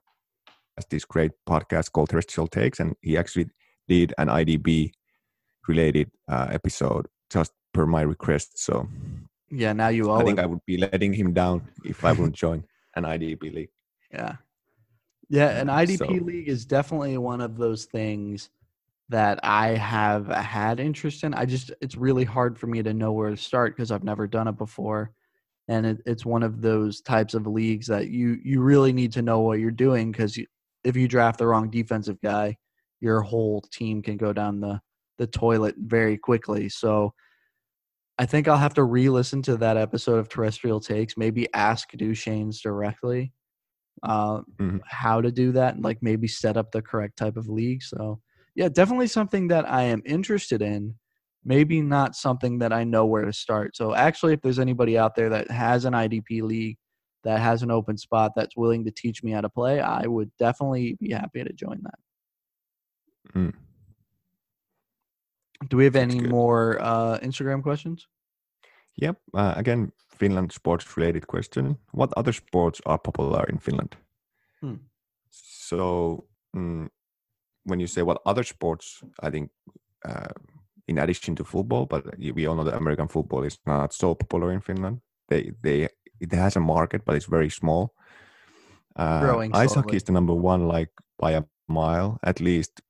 [0.90, 3.48] this great podcast called Terrestrial Takes, and he actually
[3.88, 4.92] did an IDP
[5.66, 8.60] related uh, episode just per my request.
[8.60, 8.88] So
[9.50, 10.40] Yeah, now you owe I think.
[10.40, 12.66] I would be letting him down if I wouldn't join
[12.98, 13.70] an IDP league.
[14.12, 14.36] Yeah.
[15.30, 18.50] Yeah, an Um, IDP so- league is definitely one of those things
[19.10, 21.34] that I have had interest in.
[21.34, 24.28] I just it's really hard for me to know where to start because I've never
[24.28, 25.12] done it before.
[25.70, 29.22] And it, it's one of those types of leagues that you you really need to
[29.22, 30.40] know what you're doing because
[30.84, 32.58] if you draft the wrong defensive guy,
[33.02, 34.82] your whole team can go down the
[35.18, 36.70] the toilet very quickly.
[36.70, 37.14] So
[38.20, 41.18] I think I'll have to re-listen to that episode of Terrestrial Takes.
[41.18, 43.32] Maybe ask Duchesne's directly
[44.04, 44.80] uh, Mhm.
[44.86, 47.84] how to do that and like maybe set up the correct type of league.
[47.84, 48.22] So
[48.58, 50.96] yeah, definitely something that I am interested in.
[51.46, 53.78] Maybe not something that I know where to start.
[53.78, 56.78] So actually, if there's anybody out there that has an IDP league
[57.24, 60.32] that has an open spot that's willing to teach me how to play, I would
[60.40, 62.00] definitely be happy to join that.
[63.36, 63.54] Mm.
[65.70, 68.08] Do we have any more uh, Instagram questions?
[68.96, 69.18] Yep.
[69.36, 71.78] Uh, again, Finland sports related question.
[71.92, 73.96] What other sports are popular in Finland?
[74.62, 74.76] Hmm.
[75.30, 76.90] So, mm,
[77.68, 79.52] when you say what other sports, I think
[80.06, 80.34] uh,
[80.88, 84.52] in addition to football, but we all know that American football is not so popular
[84.52, 85.02] in Finland.
[85.28, 85.90] They they
[86.20, 87.94] it has a market, but it's very small.
[88.96, 89.84] Uh, Growing ice slowly.
[89.84, 92.82] hockey is the number one, like by a mile, at least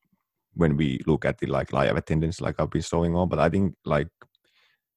[0.54, 3.30] when we look at the like live attendance, like I've been showing on.
[3.30, 4.10] But I think like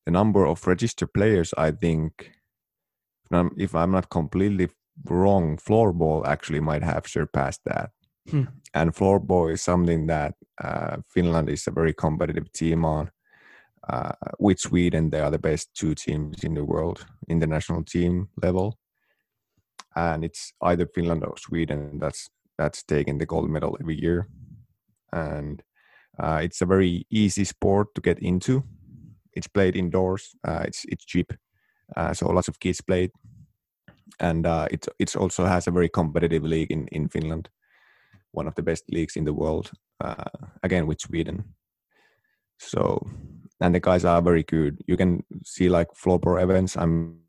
[0.04, 2.32] the number of registered players, I think,
[3.24, 4.68] if I'm, if I'm not completely
[5.04, 7.90] wrong, floorball actually might have surpassed that.
[8.28, 8.44] Hmm.
[8.74, 13.10] And floorball is something that uh, Finland is a very competitive team on.
[13.88, 17.82] Uh, with Sweden, they are the best two teams in the world in the national
[17.82, 18.78] team level,
[19.96, 24.28] and it's either Finland or Sweden that's that's taking the gold medal every year,
[25.12, 25.62] and
[26.22, 28.62] uh, it's a very easy sport to get into.
[29.32, 30.36] It's played indoors.
[30.46, 31.32] Uh, it's it's cheap,
[31.96, 33.12] uh, so lots of kids play it,
[34.20, 37.48] and uh, it it's also has a very competitive league in in Finland,
[38.32, 39.70] one of the best leagues in the world.
[40.00, 40.24] Uh,
[40.62, 41.44] again with Sweden.
[42.58, 43.06] So,
[43.60, 44.82] and the guys are very good.
[44.86, 46.76] You can see like floorball events.
[46.76, 47.20] I'm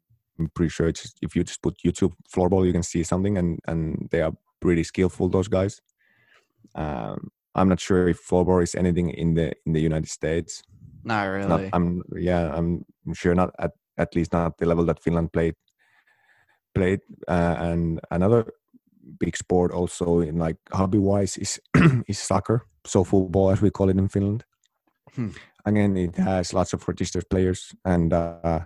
[0.56, 4.08] pretty sure it's, if you just put YouTube floorball, you can see something, and and
[4.12, 5.30] they are pretty skillful.
[5.30, 5.82] Those guys.
[6.76, 10.64] Um, I'm not sure if floorball is anything in the in the United States.
[11.04, 11.70] Not It's Not, really.
[11.74, 12.54] I'm yeah.
[12.56, 15.56] I'm sure not at at least not the level that Finland played
[16.74, 17.02] played.
[17.28, 18.54] Uh, and another
[19.20, 21.60] big sport also in like hobby wise is
[22.08, 22.66] is soccer.
[22.86, 24.44] So football, as we call it in Finland.
[25.16, 25.30] Hmm.
[25.66, 28.62] Again, it has lots of registered players, and uh,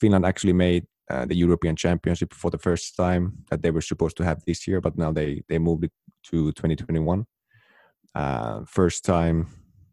[0.00, 4.16] Finland actually made uh, the European Championship for the first time that they were supposed
[4.16, 5.92] to have this year, but now they they moved it
[6.24, 7.26] to 2021.
[8.14, 9.46] Uh, first time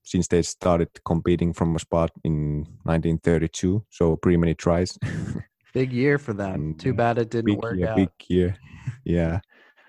[0.04, 4.98] since they started competing from a spot in 1932, so pretty many tries.
[5.74, 6.54] Big year for them.
[6.54, 7.96] And, Too bad it didn't work year, out.
[7.96, 8.58] big year.
[9.06, 9.40] yeah,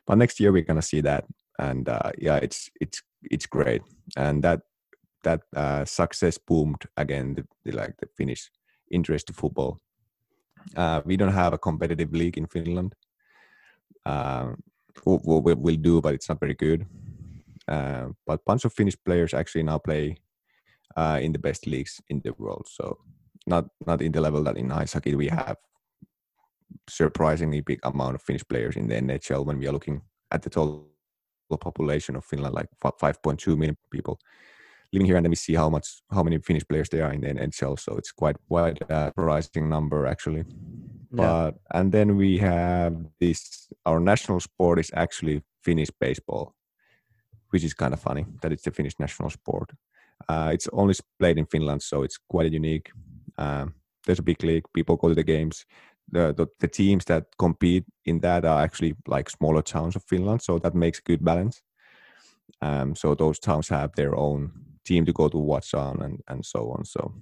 [0.07, 1.24] but next year we're gonna see that,
[1.59, 3.82] and uh, yeah, it's it's it's great,
[4.16, 4.61] and that
[5.24, 7.34] that uh, success boomed again.
[7.34, 8.50] The, the like the Finnish
[8.90, 9.78] interest to football.
[10.76, 12.94] Uh, we don't have a competitive league in Finland.
[14.07, 14.53] Uh,
[15.05, 16.86] we'll, we'll, we'll do, but it's not very good.
[17.66, 20.16] Uh, but bunch of Finnish players actually now play
[20.96, 22.66] uh, in the best leagues in the world.
[22.68, 22.98] So
[23.46, 25.57] not not in the level that in ice hockey we have
[26.89, 30.51] surprisingly big amount of Finnish players in the NHL when we are looking at the
[30.51, 30.89] total
[31.61, 34.18] population of Finland, like 5.2 million people
[34.93, 37.20] living here, and then we see how much how many Finnish players there are in
[37.20, 37.79] the NHL.
[37.79, 40.45] So it's quite quite a surprising number actually.
[41.14, 41.51] Yeah.
[41.51, 46.55] but and then we have this our national sport is actually finnish baseball
[47.51, 49.70] which is kind of funny that it's the finnish national sport
[50.29, 52.91] uh, it's only played in finland so it's quite unique
[53.37, 53.75] um,
[54.07, 55.66] there's a big league people go to the games
[56.13, 60.43] the, the the teams that compete in that are actually like smaller towns of finland
[60.43, 61.63] so that makes a good balance
[62.61, 64.53] um, so those towns have their own
[64.85, 67.13] team to go to watch on and, and so on so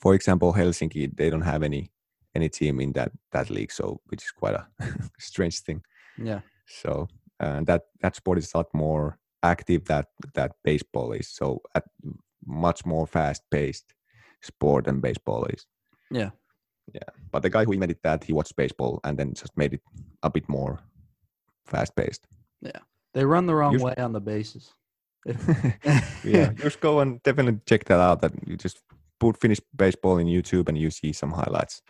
[0.00, 1.90] for example helsinki they don't have any
[2.34, 4.66] any team in that that league so which is quite a
[5.18, 5.82] strange thing
[6.18, 6.40] Yeah.
[6.66, 7.08] so
[7.40, 11.84] uh, that that sport is a lot more active that that baseball is so at
[12.46, 13.94] much more fast paced
[14.42, 15.66] sport than baseball is
[16.10, 16.30] Yeah.
[17.32, 19.80] But the guy who invented that he watched baseball and then just made it
[20.22, 20.78] a bit more
[21.66, 22.26] fast paced
[22.62, 22.80] Yeah,
[23.14, 24.72] They run the wrong Usu- way on the bases.
[26.24, 28.80] yeah just go and definitely check that out that you just
[29.18, 31.82] put finnish baseball in youtube and you see some highlights.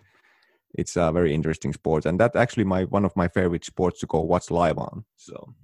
[0.75, 4.07] It's a very interesting sport and that's actually my one of my favorite sports to
[4.07, 5.55] go watch live on so.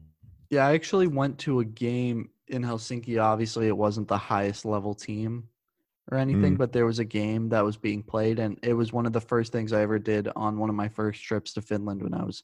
[0.50, 3.18] Yeah, I actually went to a game in Helsinki.
[3.18, 5.48] Obviously, it wasn't the highest level team
[6.10, 6.58] or anything, Mm.
[6.58, 9.20] but there was a game that was being played, and it was one of the
[9.20, 12.24] first things I ever did on one of my first trips to Finland when I
[12.24, 12.42] was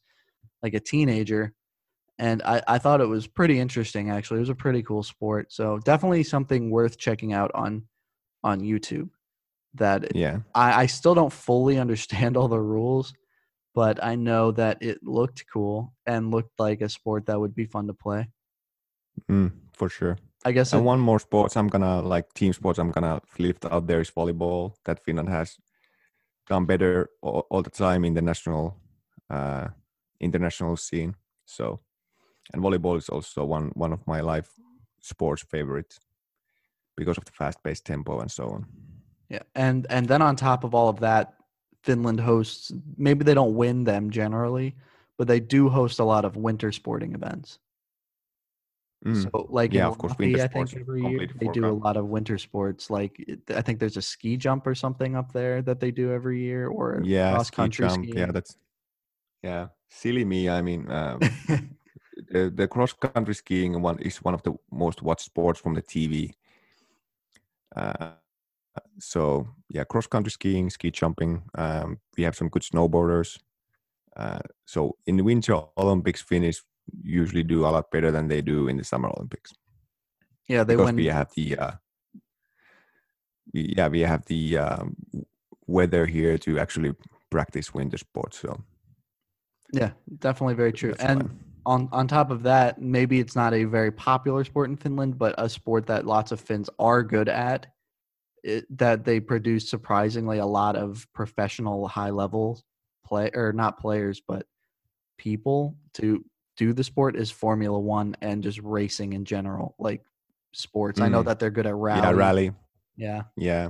[0.63, 1.53] like a teenager.
[2.21, 4.11] And I, I thought it was pretty interesting.
[4.11, 5.53] Actually, it was a pretty cool sport.
[5.53, 7.87] So definitely something worth checking out on
[8.43, 9.11] on YouTube.
[9.75, 13.13] That yeah I, I still don't fully understand all the rules,
[13.75, 17.67] but I know that it looked cool and looked like a sport that would be
[17.67, 18.29] fun to play.
[19.31, 22.79] mm, for sure I guess And it, one more sports I'm gonna like team sports
[22.79, 25.57] I'm gonna lift out there is volleyball that Finland has
[26.49, 28.77] done better all, all the time in the national
[29.31, 29.69] uh,
[30.21, 31.15] international scene.
[31.45, 31.81] So
[32.53, 34.51] and volleyball is also one one of my life
[35.01, 36.01] sports favorites
[36.97, 38.67] because of the fast paced tempo and so on.
[39.29, 41.35] yeah, and and then on top of all of that,
[41.83, 42.73] Finland hosts.
[42.97, 44.75] Maybe they don't win them generally,
[45.17, 47.59] but they do host a lot of winter sporting events.
[49.05, 51.97] Mm, So, like Yeah, of course, winter I think every year they do a lot
[51.97, 52.91] of winter sports.
[52.91, 56.41] Like I think there's a ski jump or something up there that they do every
[56.41, 58.09] year, or yeah, cross ski country jump.
[58.15, 58.57] Yeah, that's
[59.43, 59.69] yeah.
[59.89, 60.49] Silly me.
[60.49, 61.21] I mean, um,
[62.31, 65.83] the, the cross country skiing one is one of the most watched sports from the
[65.83, 66.35] TV.
[67.75, 68.13] Uh,
[68.99, 71.43] so yeah, cross country skiing, ski jumping.
[71.57, 73.39] Um, we have some good snowboarders.
[74.17, 76.63] Uh, so in the Winter Olympics, Finnish
[77.03, 79.53] usually do a lot better than they do in the Summer Olympics
[80.49, 80.97] yeah, they because win.
[80.97, 81.71] we have the uh,
[83.53, 84.97] we, yeah we have the um,
[85.67, 86.95] weather here to actually
[87.31, 88.39] practice winter sports.
[88.39, 88.65] So
[89.73, 90.91] Yeah, definitely very true.
[90.91, 91.31] that's And why.
[91.67, 95.35] on on top of that, maybe it's not a very popular sport in Finland, but
[95.39, 97.67] a sport that lots of Finns are good at.
[98.45, 102.63] It, that they produce surprisingly a lot of professional high level
[103.05, 104.47] play or not players but
[105.19, 106.25] people to
[106.59, 110.03] do the sport is Formula One and just racing in general, like
[110.53, 111.01] sports.
[111.01, 111.27] I know Mm.
[111.27, 112.01] that they're good at rally.
[112.03, 112.53] yeah rally.
[112.97, 113.69] Yeah, Yeah,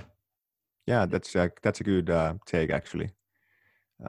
[0.86, 3.10] yeah, that's a, that's a good uh, take actually.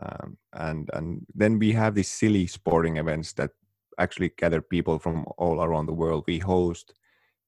[0.01, 3.51] Um, and and then we have these silly sporting events that
[3.97, 6.23] actually gather people from all around the world.
[6.27, 6.93] We host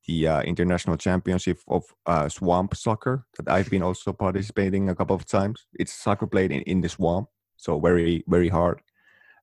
[0.08, 5.16] the uh, international championship of uh, swamp soccer that I've been also participating a couple
[5.16, 5.68] of times.
[5.80, 8.82] It's soccer played in, in the swamp, so very very hard.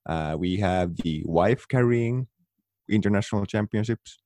[0.07, 2.27] Uh, we have the wife carrying
[2.89, 4.19] international championships.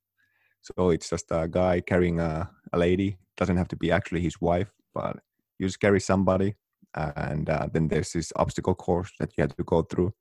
[0.62, 3.18] So it's just a guy carrying a, a lady.
[3.36, 5.18] Doesn't have to be actually his wife, but
[5.60, 6.56] you just carry somebody.
[6.96, 10.14] And uh, then there's this obstacle course that you have to go through.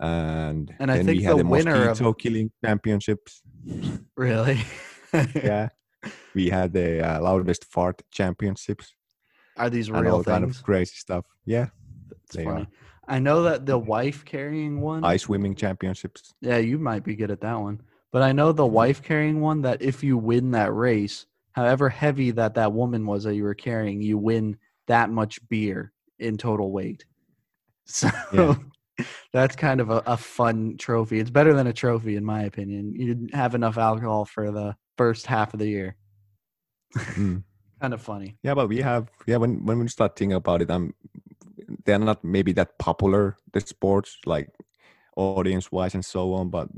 [0.00, 3.42] And, And I think the the winner of- killing championships.
[4.16, 4.60] really.
[5.34, 5.68] yeah.
[6.34, 8.94] we had the uh, loudest fart championships
[9.56, 11.24] Are these real and all kind of crazy stuff.
[11.44, 11.66] Yeah.
[12.32, 12.62] They funny.
[12.62, 12.66] are.
[13.08, 15.04] I know that the wife carrying one.
[15.04, 16.34] Ice swimming championships.
[16.40, 17.80] Yeah, you might be good at that one.
[18.12, 18.74] But I know the Mm-hmm.
[18.74, 23.24] wife carrying one that if you win that race, however heavy that that woman was
[23.24, 27.04] that you were carrying, you win that much beer in total weight.
[27.86, 28.54] So Yeah.
[29.32, 31.20] that's kind of a, a fun trophy.
[31.20, 32.92] It's better than a trophy, in my opinion.
[32.94, 35.96] You didn't have enough alcohol for the first half of the year.
[36.96, 37.44] Mm.
[37.80, 38.36] Kind of funny.
[38.42, 39.36] Yeah, but we have yeah.
[39.36, 40.94] When when we start thinking about it, I'm
[41.84, 44.48] they're not maybe that popular the sports like
[45.16, 46.48] audience wise and so on.
[46.50, 46.68] But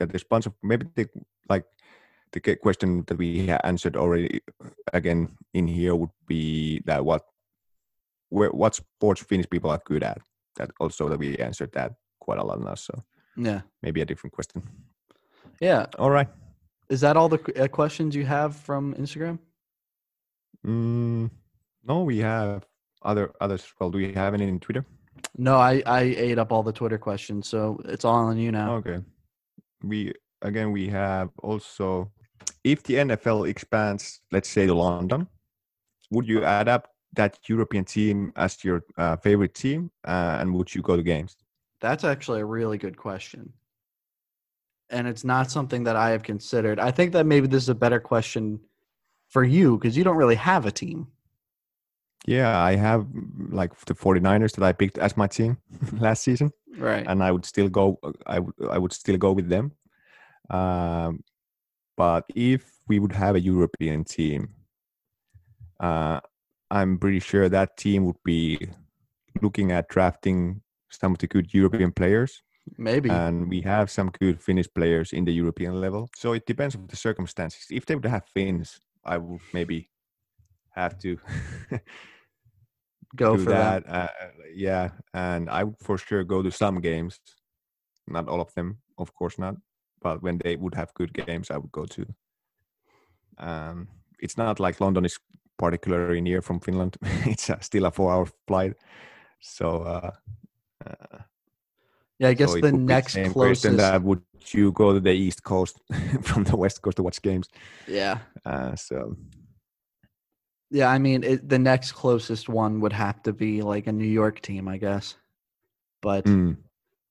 [0.00, 1.08] yeah, there's bunch of maybe the
[1.48, 1.64] like
[2.32, 4.40] the question that we answered already
[4.92, 7.24] again in here would be that what
[8.30, 10.18] where what sports Finnish people are good at.
[10.56, 12.74] That also that we answered that quite a lot now.
[12.74, 13.04] So
[13.36, 13.60] Yeah.
[13.82, 14.62] maybe a different question.
[15.60, 15.86] Yeah.
[15.98, 16.28] All right.
[16.88, 19.38] Is that all the uh, questions you have from Instagram?
[20.66, 21.30] Mm,
[21.84, 22.64] no, we have
[23.06, 23.62] other others.
[23.62, 24.84] as Well, do we have any in Twitter?
[25.38, 28.74] No, I I ate up all the Twitter questions, so it's all on you now.
[28.76, 28.98] Okay.
[29.82, 32.10] We again we have also
[32.64, 35.28] if the NFL expands, let's say to London,
[36.10, 40.82] would you adapt that European team as your uh, favorite team, uh, and would you
[40.82, 41.36] go to games?
[41.80, 43.52] That's actually a really good question.
[44.90, 46.78] And it's not something that I have considered.
[46.78, 48.60] I think that maybe this is a better question
[49.28, 51.08] for you because you don't really have a team.
[52.26, 55.58] Yeah, I have mm, like the 49ers that I picked as my team
[55.98, 57.06] last season, Right.
[57.06, 57.98] and I would still go.
[58.26, 59.72] I would I would still go with them.
[60.50, 61.22] Um,
[61.96, 64.48] but if we would have a European team,
[65.80, 66.20] uh,
[66.70, 68.68] I'm pretty sure that team would be
[69.40, 72.42] looking at drafting some of the good European players,
[72.76, 73.10] Maybe.
[73.10, 76.08] and we have some good Finnish players in the European level.
[76.16, 77.66] So it depends on the circumstances.
[77.70, 79.88] If they would have Finns, I would maybe
[80.70, 81.18] have to
[83.16, 83.86] go for that.
[83.86, 83.94] that.
[83.94, 84.08] Uh,
[84.54, 87.20] yeah, and I would for sure go to some games,
[88.06, 89.56] not all of them, of course not.
[90.02, 92.06] But when they would have good games, I would go to.
[93.38, 93.88] Um,
[94.20, 95.18] it's not like London is
[95.58, 96.96] particularly near from Finland.
[97.26, 98.74] it's uh, still a four-hour flight,
[99.40, 99.82] so.
[99.82, 100.10] Uh,
[100.86, 101.18] uh,
[102.18, 103.62] Yeah, I guess so the next same closest.
[103.62, 104.22] question that would
[104.54, 105.78] you go to the East Coast
[106.22, 107.48] from the West Coast to watch games?
[107.86, 108.18] yeah.
[108.44, 109.16] Uh, so
[110.70, 114.06] Yeah, I mean, it, the next closest one would have to be like a New
[114.06, 115.14] York team, I guess.
[116.02, 116.56] But mm,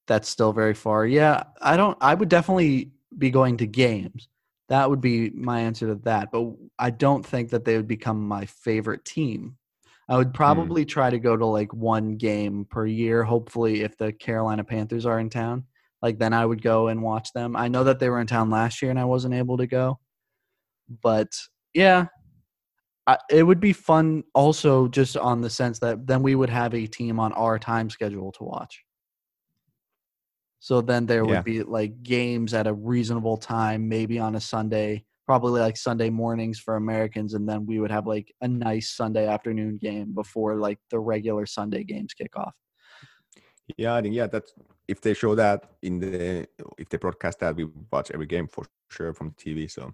[0.07, 1.05] that's still very far.
[1.05, 1.97] Yeah, I don't.
[2.01, 4.27] I would definitely be going to games.
[4.67, 6.31] That would be my answer to that.
[6.31, 9.57] But I don't think that they would become my favorite team.
[10.07, 13.23] I would probably try to go to like one game per year.
[13.23, 15.65] Hopefully, if the Carolina Panthers are in town,
[16.01, 17.55] like then I would go and watch them.
[17.55, 19.99] I know that they were in town last year and I wasn't able to go.
[21.01, 21.29] But
[21.73, 22.05] yeah,
[23.07, 26.73] I, it would be fun also just on the sense that then we would have
[26.73, 28.83] a team on our time schedule to watch.
[30.59, 31.41] So then there would Yeah.
[31.43, 36.59] be like games at a reasonable time, maybe on a Sunday, probably like Sunday mornings
[36.59, 40.79] for Americans, and then we would have like a nice Sunday afternoon game before like
[40.89, 42.55] the regular Sunday games kick off.
[43.77, 44.53] yeah, I think yeah, that's
[44.87, 46.47] if they show that in the
[46.77, 49.69] if they broadcast that, we watch every game for sure from TV.
[49.69, 49.93] So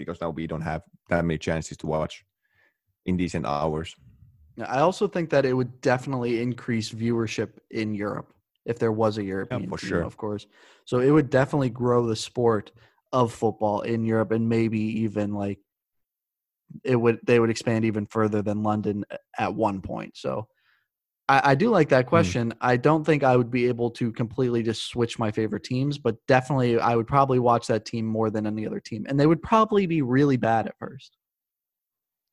[0.00, 2.24] because now we don't have that many chances to watch
[3.06, 3.94] in decent hours.
[4.58, 8.32] I also think that it would definitely increase viewership in Europe
[8.66, 10.02] if there was a European for team, sure.
[10.02, 10.46] of course.
[10.86, 12.72] So it would definitely grow the sport
[13.12, 15.58] of football in Europe and maybe even like
[16.84, 19.04] it would they would expand even further than London
[19.38, 20.16] at one point.
[20.16, 20.48] So
[21.30, 22.08] I, I do like that hmm.
[22.08, 22.54] question.
[22.60, 26.16] I don't think I would be able to completely just switch my favorite teams, but
[26.26, 29.06] definitely I would probably watch that team more than any other team.
[29.08, 31.16] And they would probably be really bad at first.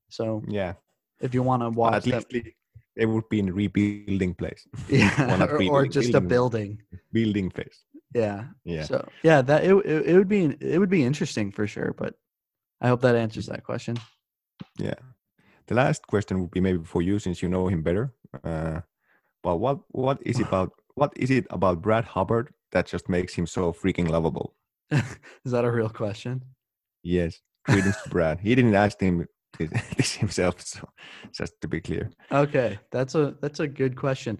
[0.10, 0.74] So Yeah,
[1.22, 2.54] if you want to watch at them, least they-
[2.96, 6.28] they would be in rebuilding place, yeah, or, or just a building.
[6.28, 6.82] building.
[7.14, 7.84] building phase.
[8.16, 8.46] Yeah.
[8.66, 11.94] Yeah, So yeah, that it, it it would be it would be interesting for sure.
[11.96, 12.16] But
[12.82, 13.98] I hope that answers that question.
[14.80, 14.96] yeah.
[15.68, 18.14] The last question would be maybe for you since you know him better.
[18.44, 18.82] Uh,
[19.44, 23.34] but what what is it about what is it about Brad Hubbard that just makes
[23.34, 24.56] him so freaking lovable?
[24.92, 26.44] Is that a real question?
[27.04, 28.40] Yes, greetings to Brad.
[28.40, 29.28] He didn't ask him
[29.58, 30.88] this, this himself, so
[31.34, 32.10] just to be clear.
[32.32, 34.40] Okay, that's a that's a good question.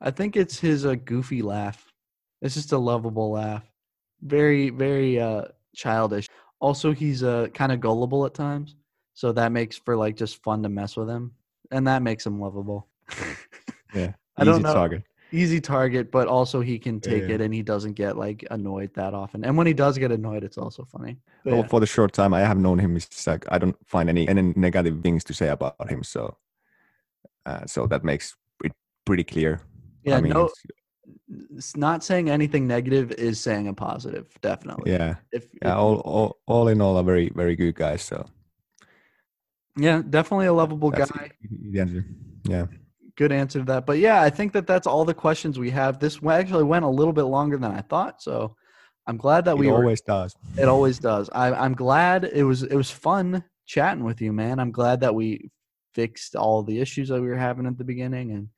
[0.00, 1.92] I think it's his uh, goofy laugh.
[2.40, 3.64] It's just a lovable laugh.
[4.22, 5.44] Very very uh
[5.74, 6.26] childish.
[6.60, 8.76] Also, he's uh kind of gullible at times,
[9.14, 11.32] so that makes for like just fun to mess with him,
[11.70, 12.88] and that makes him lovable.
[13.94, 14.74] Yeah, I don't easy know.
[14.74, 15.02] target.
[15.30, 17.34] Easy target, but also he can take Yeah.
[17.34, 19.44] it, and he doesn't get like annoyed that often.
[19.44, 21.18] And when he does get annoyed, it's also funny.
[21.44, 21.68] But Well, yeah.
[21.68, 24.52] for the short time I have known him, it's like I don't find any any
[24.56, 26.02] negative things to say about him.
[26.02, 26.36] So,
[27.46, 28.72] uh, so that makes it
[29.04, 29.60] pretty clear.
[30.04, 30.64] Yeah, I mean, no, it's-
[31.56, 34.26] it's not saying anything negative is saying a positive.
[34.40, 34.92] Definitely.
[34.92, 35.68] yeah, If, yeah.
[35.72, 37.96] if- All, all, all in all, a very, very good guy.
[37.96, 38.24] So,
[39.76, 41.30] yeah, definitely a lovable that's guy.
[41.72, 42.04] the answer.
[42.44, 42.66] Yeah,
[43.18, 43.84] Good answer to that.
[43.84, 45.98] But yeah, I think that that's all the questions we have.
[45.98, 48.22] This actually went a little bit longer than I thought.
[48.22, 48.54] So
[49.08, 49.78] I'm glad that it we were.
[49.78, 50.36] always does.
[50.56, 51.28] It always does.
[51.32, 52.62] I, I'm glad it was.
[52.62, 54.60] It was fun chatting with you, man.
[54.60, 55.50] I'm glad that we
[55.96, 58.48] fixed all the issues that we were having at the beginning, and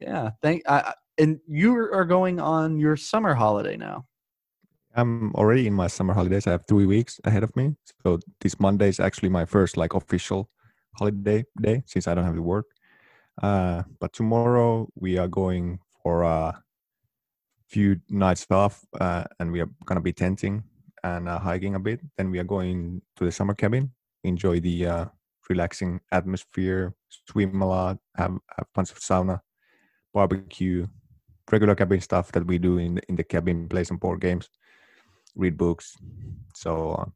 [0.00, 0.62] yeah, thank.
[0.68, 4.06] I, I- and you are going on your summer holiday now.
[4.94, 6.46] I'm already in my summer holidays.
[6.46, 7.74] I have three weeks ahead of me.
[8.02, 10.48] So this Monday is actually my first like official
[10.96, 12.66] holiday day since I don't have to work.
[13.40, 16.62] Uh, but tomorrow we are going for a
[17.68, 20.62] few nights off, uh, and we are gonna be tenting
[21.02, 22.00] and uh, hiking a bit.
[22.16, 23.92] Then we are going to the summer cabin,
[24.24, 25.04] enjoy the uh,
[25.48, 26.94] relaxing atmosphere,
[27.28, 29.40] swim a lot, have have bunch of sauna
[30.12, 30.86] barbecue,
[31.50, 34.50] regular cabin stuff that we do in the, in the cabin, play some board games,
[35.34, 35.96] read books.
[36.54, 37.06] So, uh,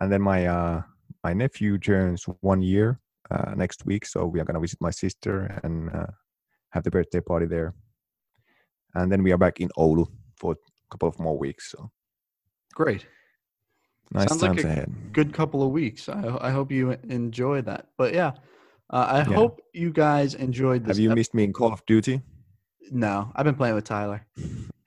[0.00, 0.82] and then my uh,
[1.22, 3.00] my nephew turns one year
[3.30, 6.06] uh, next week, so we are gonna visit my sister and uh,
[6.70, 7.74] have the birthday party there.
[8.94, 10.06] And then we are back in Oulu
[10.36, 10.56] for a
[10.90, 11.70] couple of more weeks.
[11.70, 11.90] So
[12.74, 13.06] Great.
[14.12, 14.94] nice Sounds like times a ahead.
[15.12, 16.08] Good couple of weeks.
[16.08, 17.88] I, I hope you enjoy that.
[17.96, 18.32] But yeah,
[18.90, 19.36] uh, I Yeah.
[19.36, 20.96] hope you guys enjoyed this.
[20.96, 22.22] Have you missed me in Call of Duty?
[22.90, 24.26] no, I've been playing with Tyler.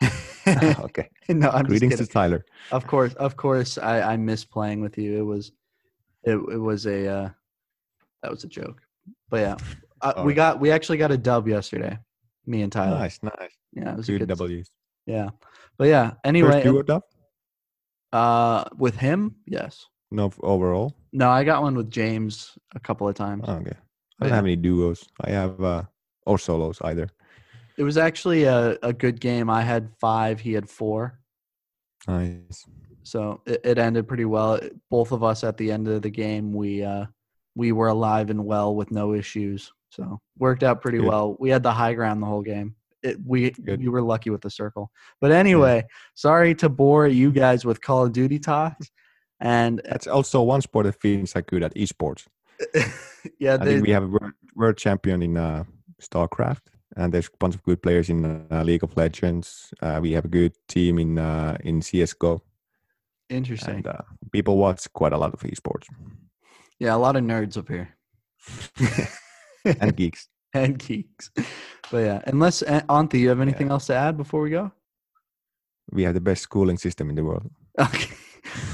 [0.47, 1.09] okay.
[1.29, 2.07] no, I'm Greetings to.
[2.07, 2.45] Tyler.
[2.71, 5.17] Of course, of course, I, I miss playing with you.
[5.17, 5.51] It was,
[6.23, 7.29] it, it was a, uh,
[8.21, 8.81] that was a joke.
[9.29, 9.55] But yeah,
[10.01, 10.35] uh, we Alright.
[10.35, 11.97] got we actually got a dub yesterday.
[12.45, 12.97] Me and Tyler.
[12.97, 13.33] Nice, nice.
[13.73, 14.27] Yeah, it was a good.
[14.27, 14.69] W's.
[15.05, 15.29] Yeah,
[15.77, 16.13] but yeah.
[16.23, 17.03] Anyway, First duo dub?
[18.13, 19.85] uh, with him, yes.
[20.11, 20.95] No, overall.
[21.13, 23.45] No, I got one with James a couple of times.
[23.47, 23.71] Oh, okay.
[24.19, 24.35] I don't yeah.
[24.35, 25.07] have any duos.
[25.21, 25.83] I have uh
[26.25, 27.09] or solos either.
[27.77, 29.49] It was actually a, a good game.
[29.49, 31.19] I had five, he had four.
[32.07, 32.65] Nice.
[33.03, 34.59] So it, it ended pretty well.
[34.89, 37.05] Both of us at the end of the game, we uh
[37.55, 39.71] we were alive and well with no issues.
[39.89, 41.07] So worked out pretty Good.
[41.07, 41.35] well.
[41.39, 42.75] We had the high ground the whole game.
[43.03, 43.79] It, we Good.
[43.79, 44.91] we were lucky with the circle.
[45.19, 48.91] But anyway, sorry to bore you guys with Call of Duty talks.
[49.39, 52.27] And That's also one sport that Finns are good at esports.
[53.39, 55.63] yeah, I they, think we have a world, world champion in uh,
[55.99, 56.61] StarCraft,
[56.95, 59.73] and there's a bunch of good players in uh, League of Legends.
[59.81, 62.43] Uh, we have a good team in uh, in CS:GO,
[63.29, 63.77] interesting.
[63.77, 65.87] and uh, people watch quite a lot of esports
[66.81, 67.95] yeah, a lot of nerds up here.
[69.79, 70.27] and geeks.
[70.55, 71.29] and geeks.
[71.91, 74.71] But yeah, unless uh, Antti, you have anything else to add before we go?
[75.91, 77.51] We have the best schooling system in the world.
[77.77, 78.09] Okay.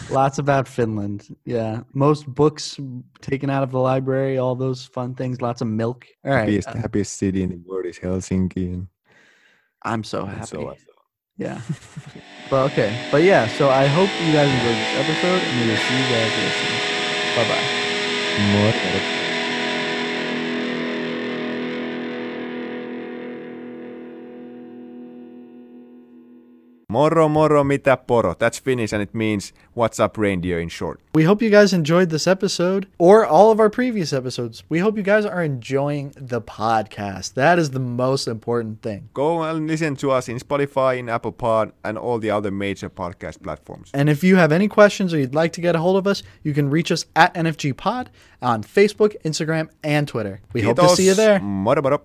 [0.09, 1.35] Lots about Finland.
[1.43, 1.81] Yeah.
[1.93, 2.79] Most books
[3.19, 6.05] taken out of the library, all those fun things, lots of milk.
[6.23, 6.39] All right.
[6.39, 8.87] happiest, uh, happiest city in the world is Helsinki, and,
[9.83, 10.45] I'm so happy.
[10.45, 10.75] so.
[11.37, 11.61] Yeah.
[12.49, 12.97] But okay.
[13.11, 16.07] But yeah, so I hope you guys enjoyed this episode and we will see you
[16.15, 16.87] guys listening.
[17.35, 17.66] Bye bye.
[18.37, 19.16] Moro.
[26.97, 28.33] Moro moro mitä poro.
[28.33, 30.99] That's Finnish and it means what's up reindeer in short.
[31.13, 34.63] We hope you guys enjoyed this episode or all of our previous episodes.
[34.67, 37.35] We hope you guys are enjoying the podcast.
[37.35, 39.09] That is the most important thing.
[39.13, 42.89] Go and listen to us in Spotify, in Apple Pod, and all the other major
[42.89, 43.91] podcast platforms.
[43.93, 46.23] And if you have any questions or you'd like to get a hold of us,
[46.41, 48.09] you can reach us at NFG Pod
[48.41, 50.41] on Facebook, Instagram, and Twitter.
[50.53, 51.39] We hope to see you there.
[51.39, 52.01] Moro moro.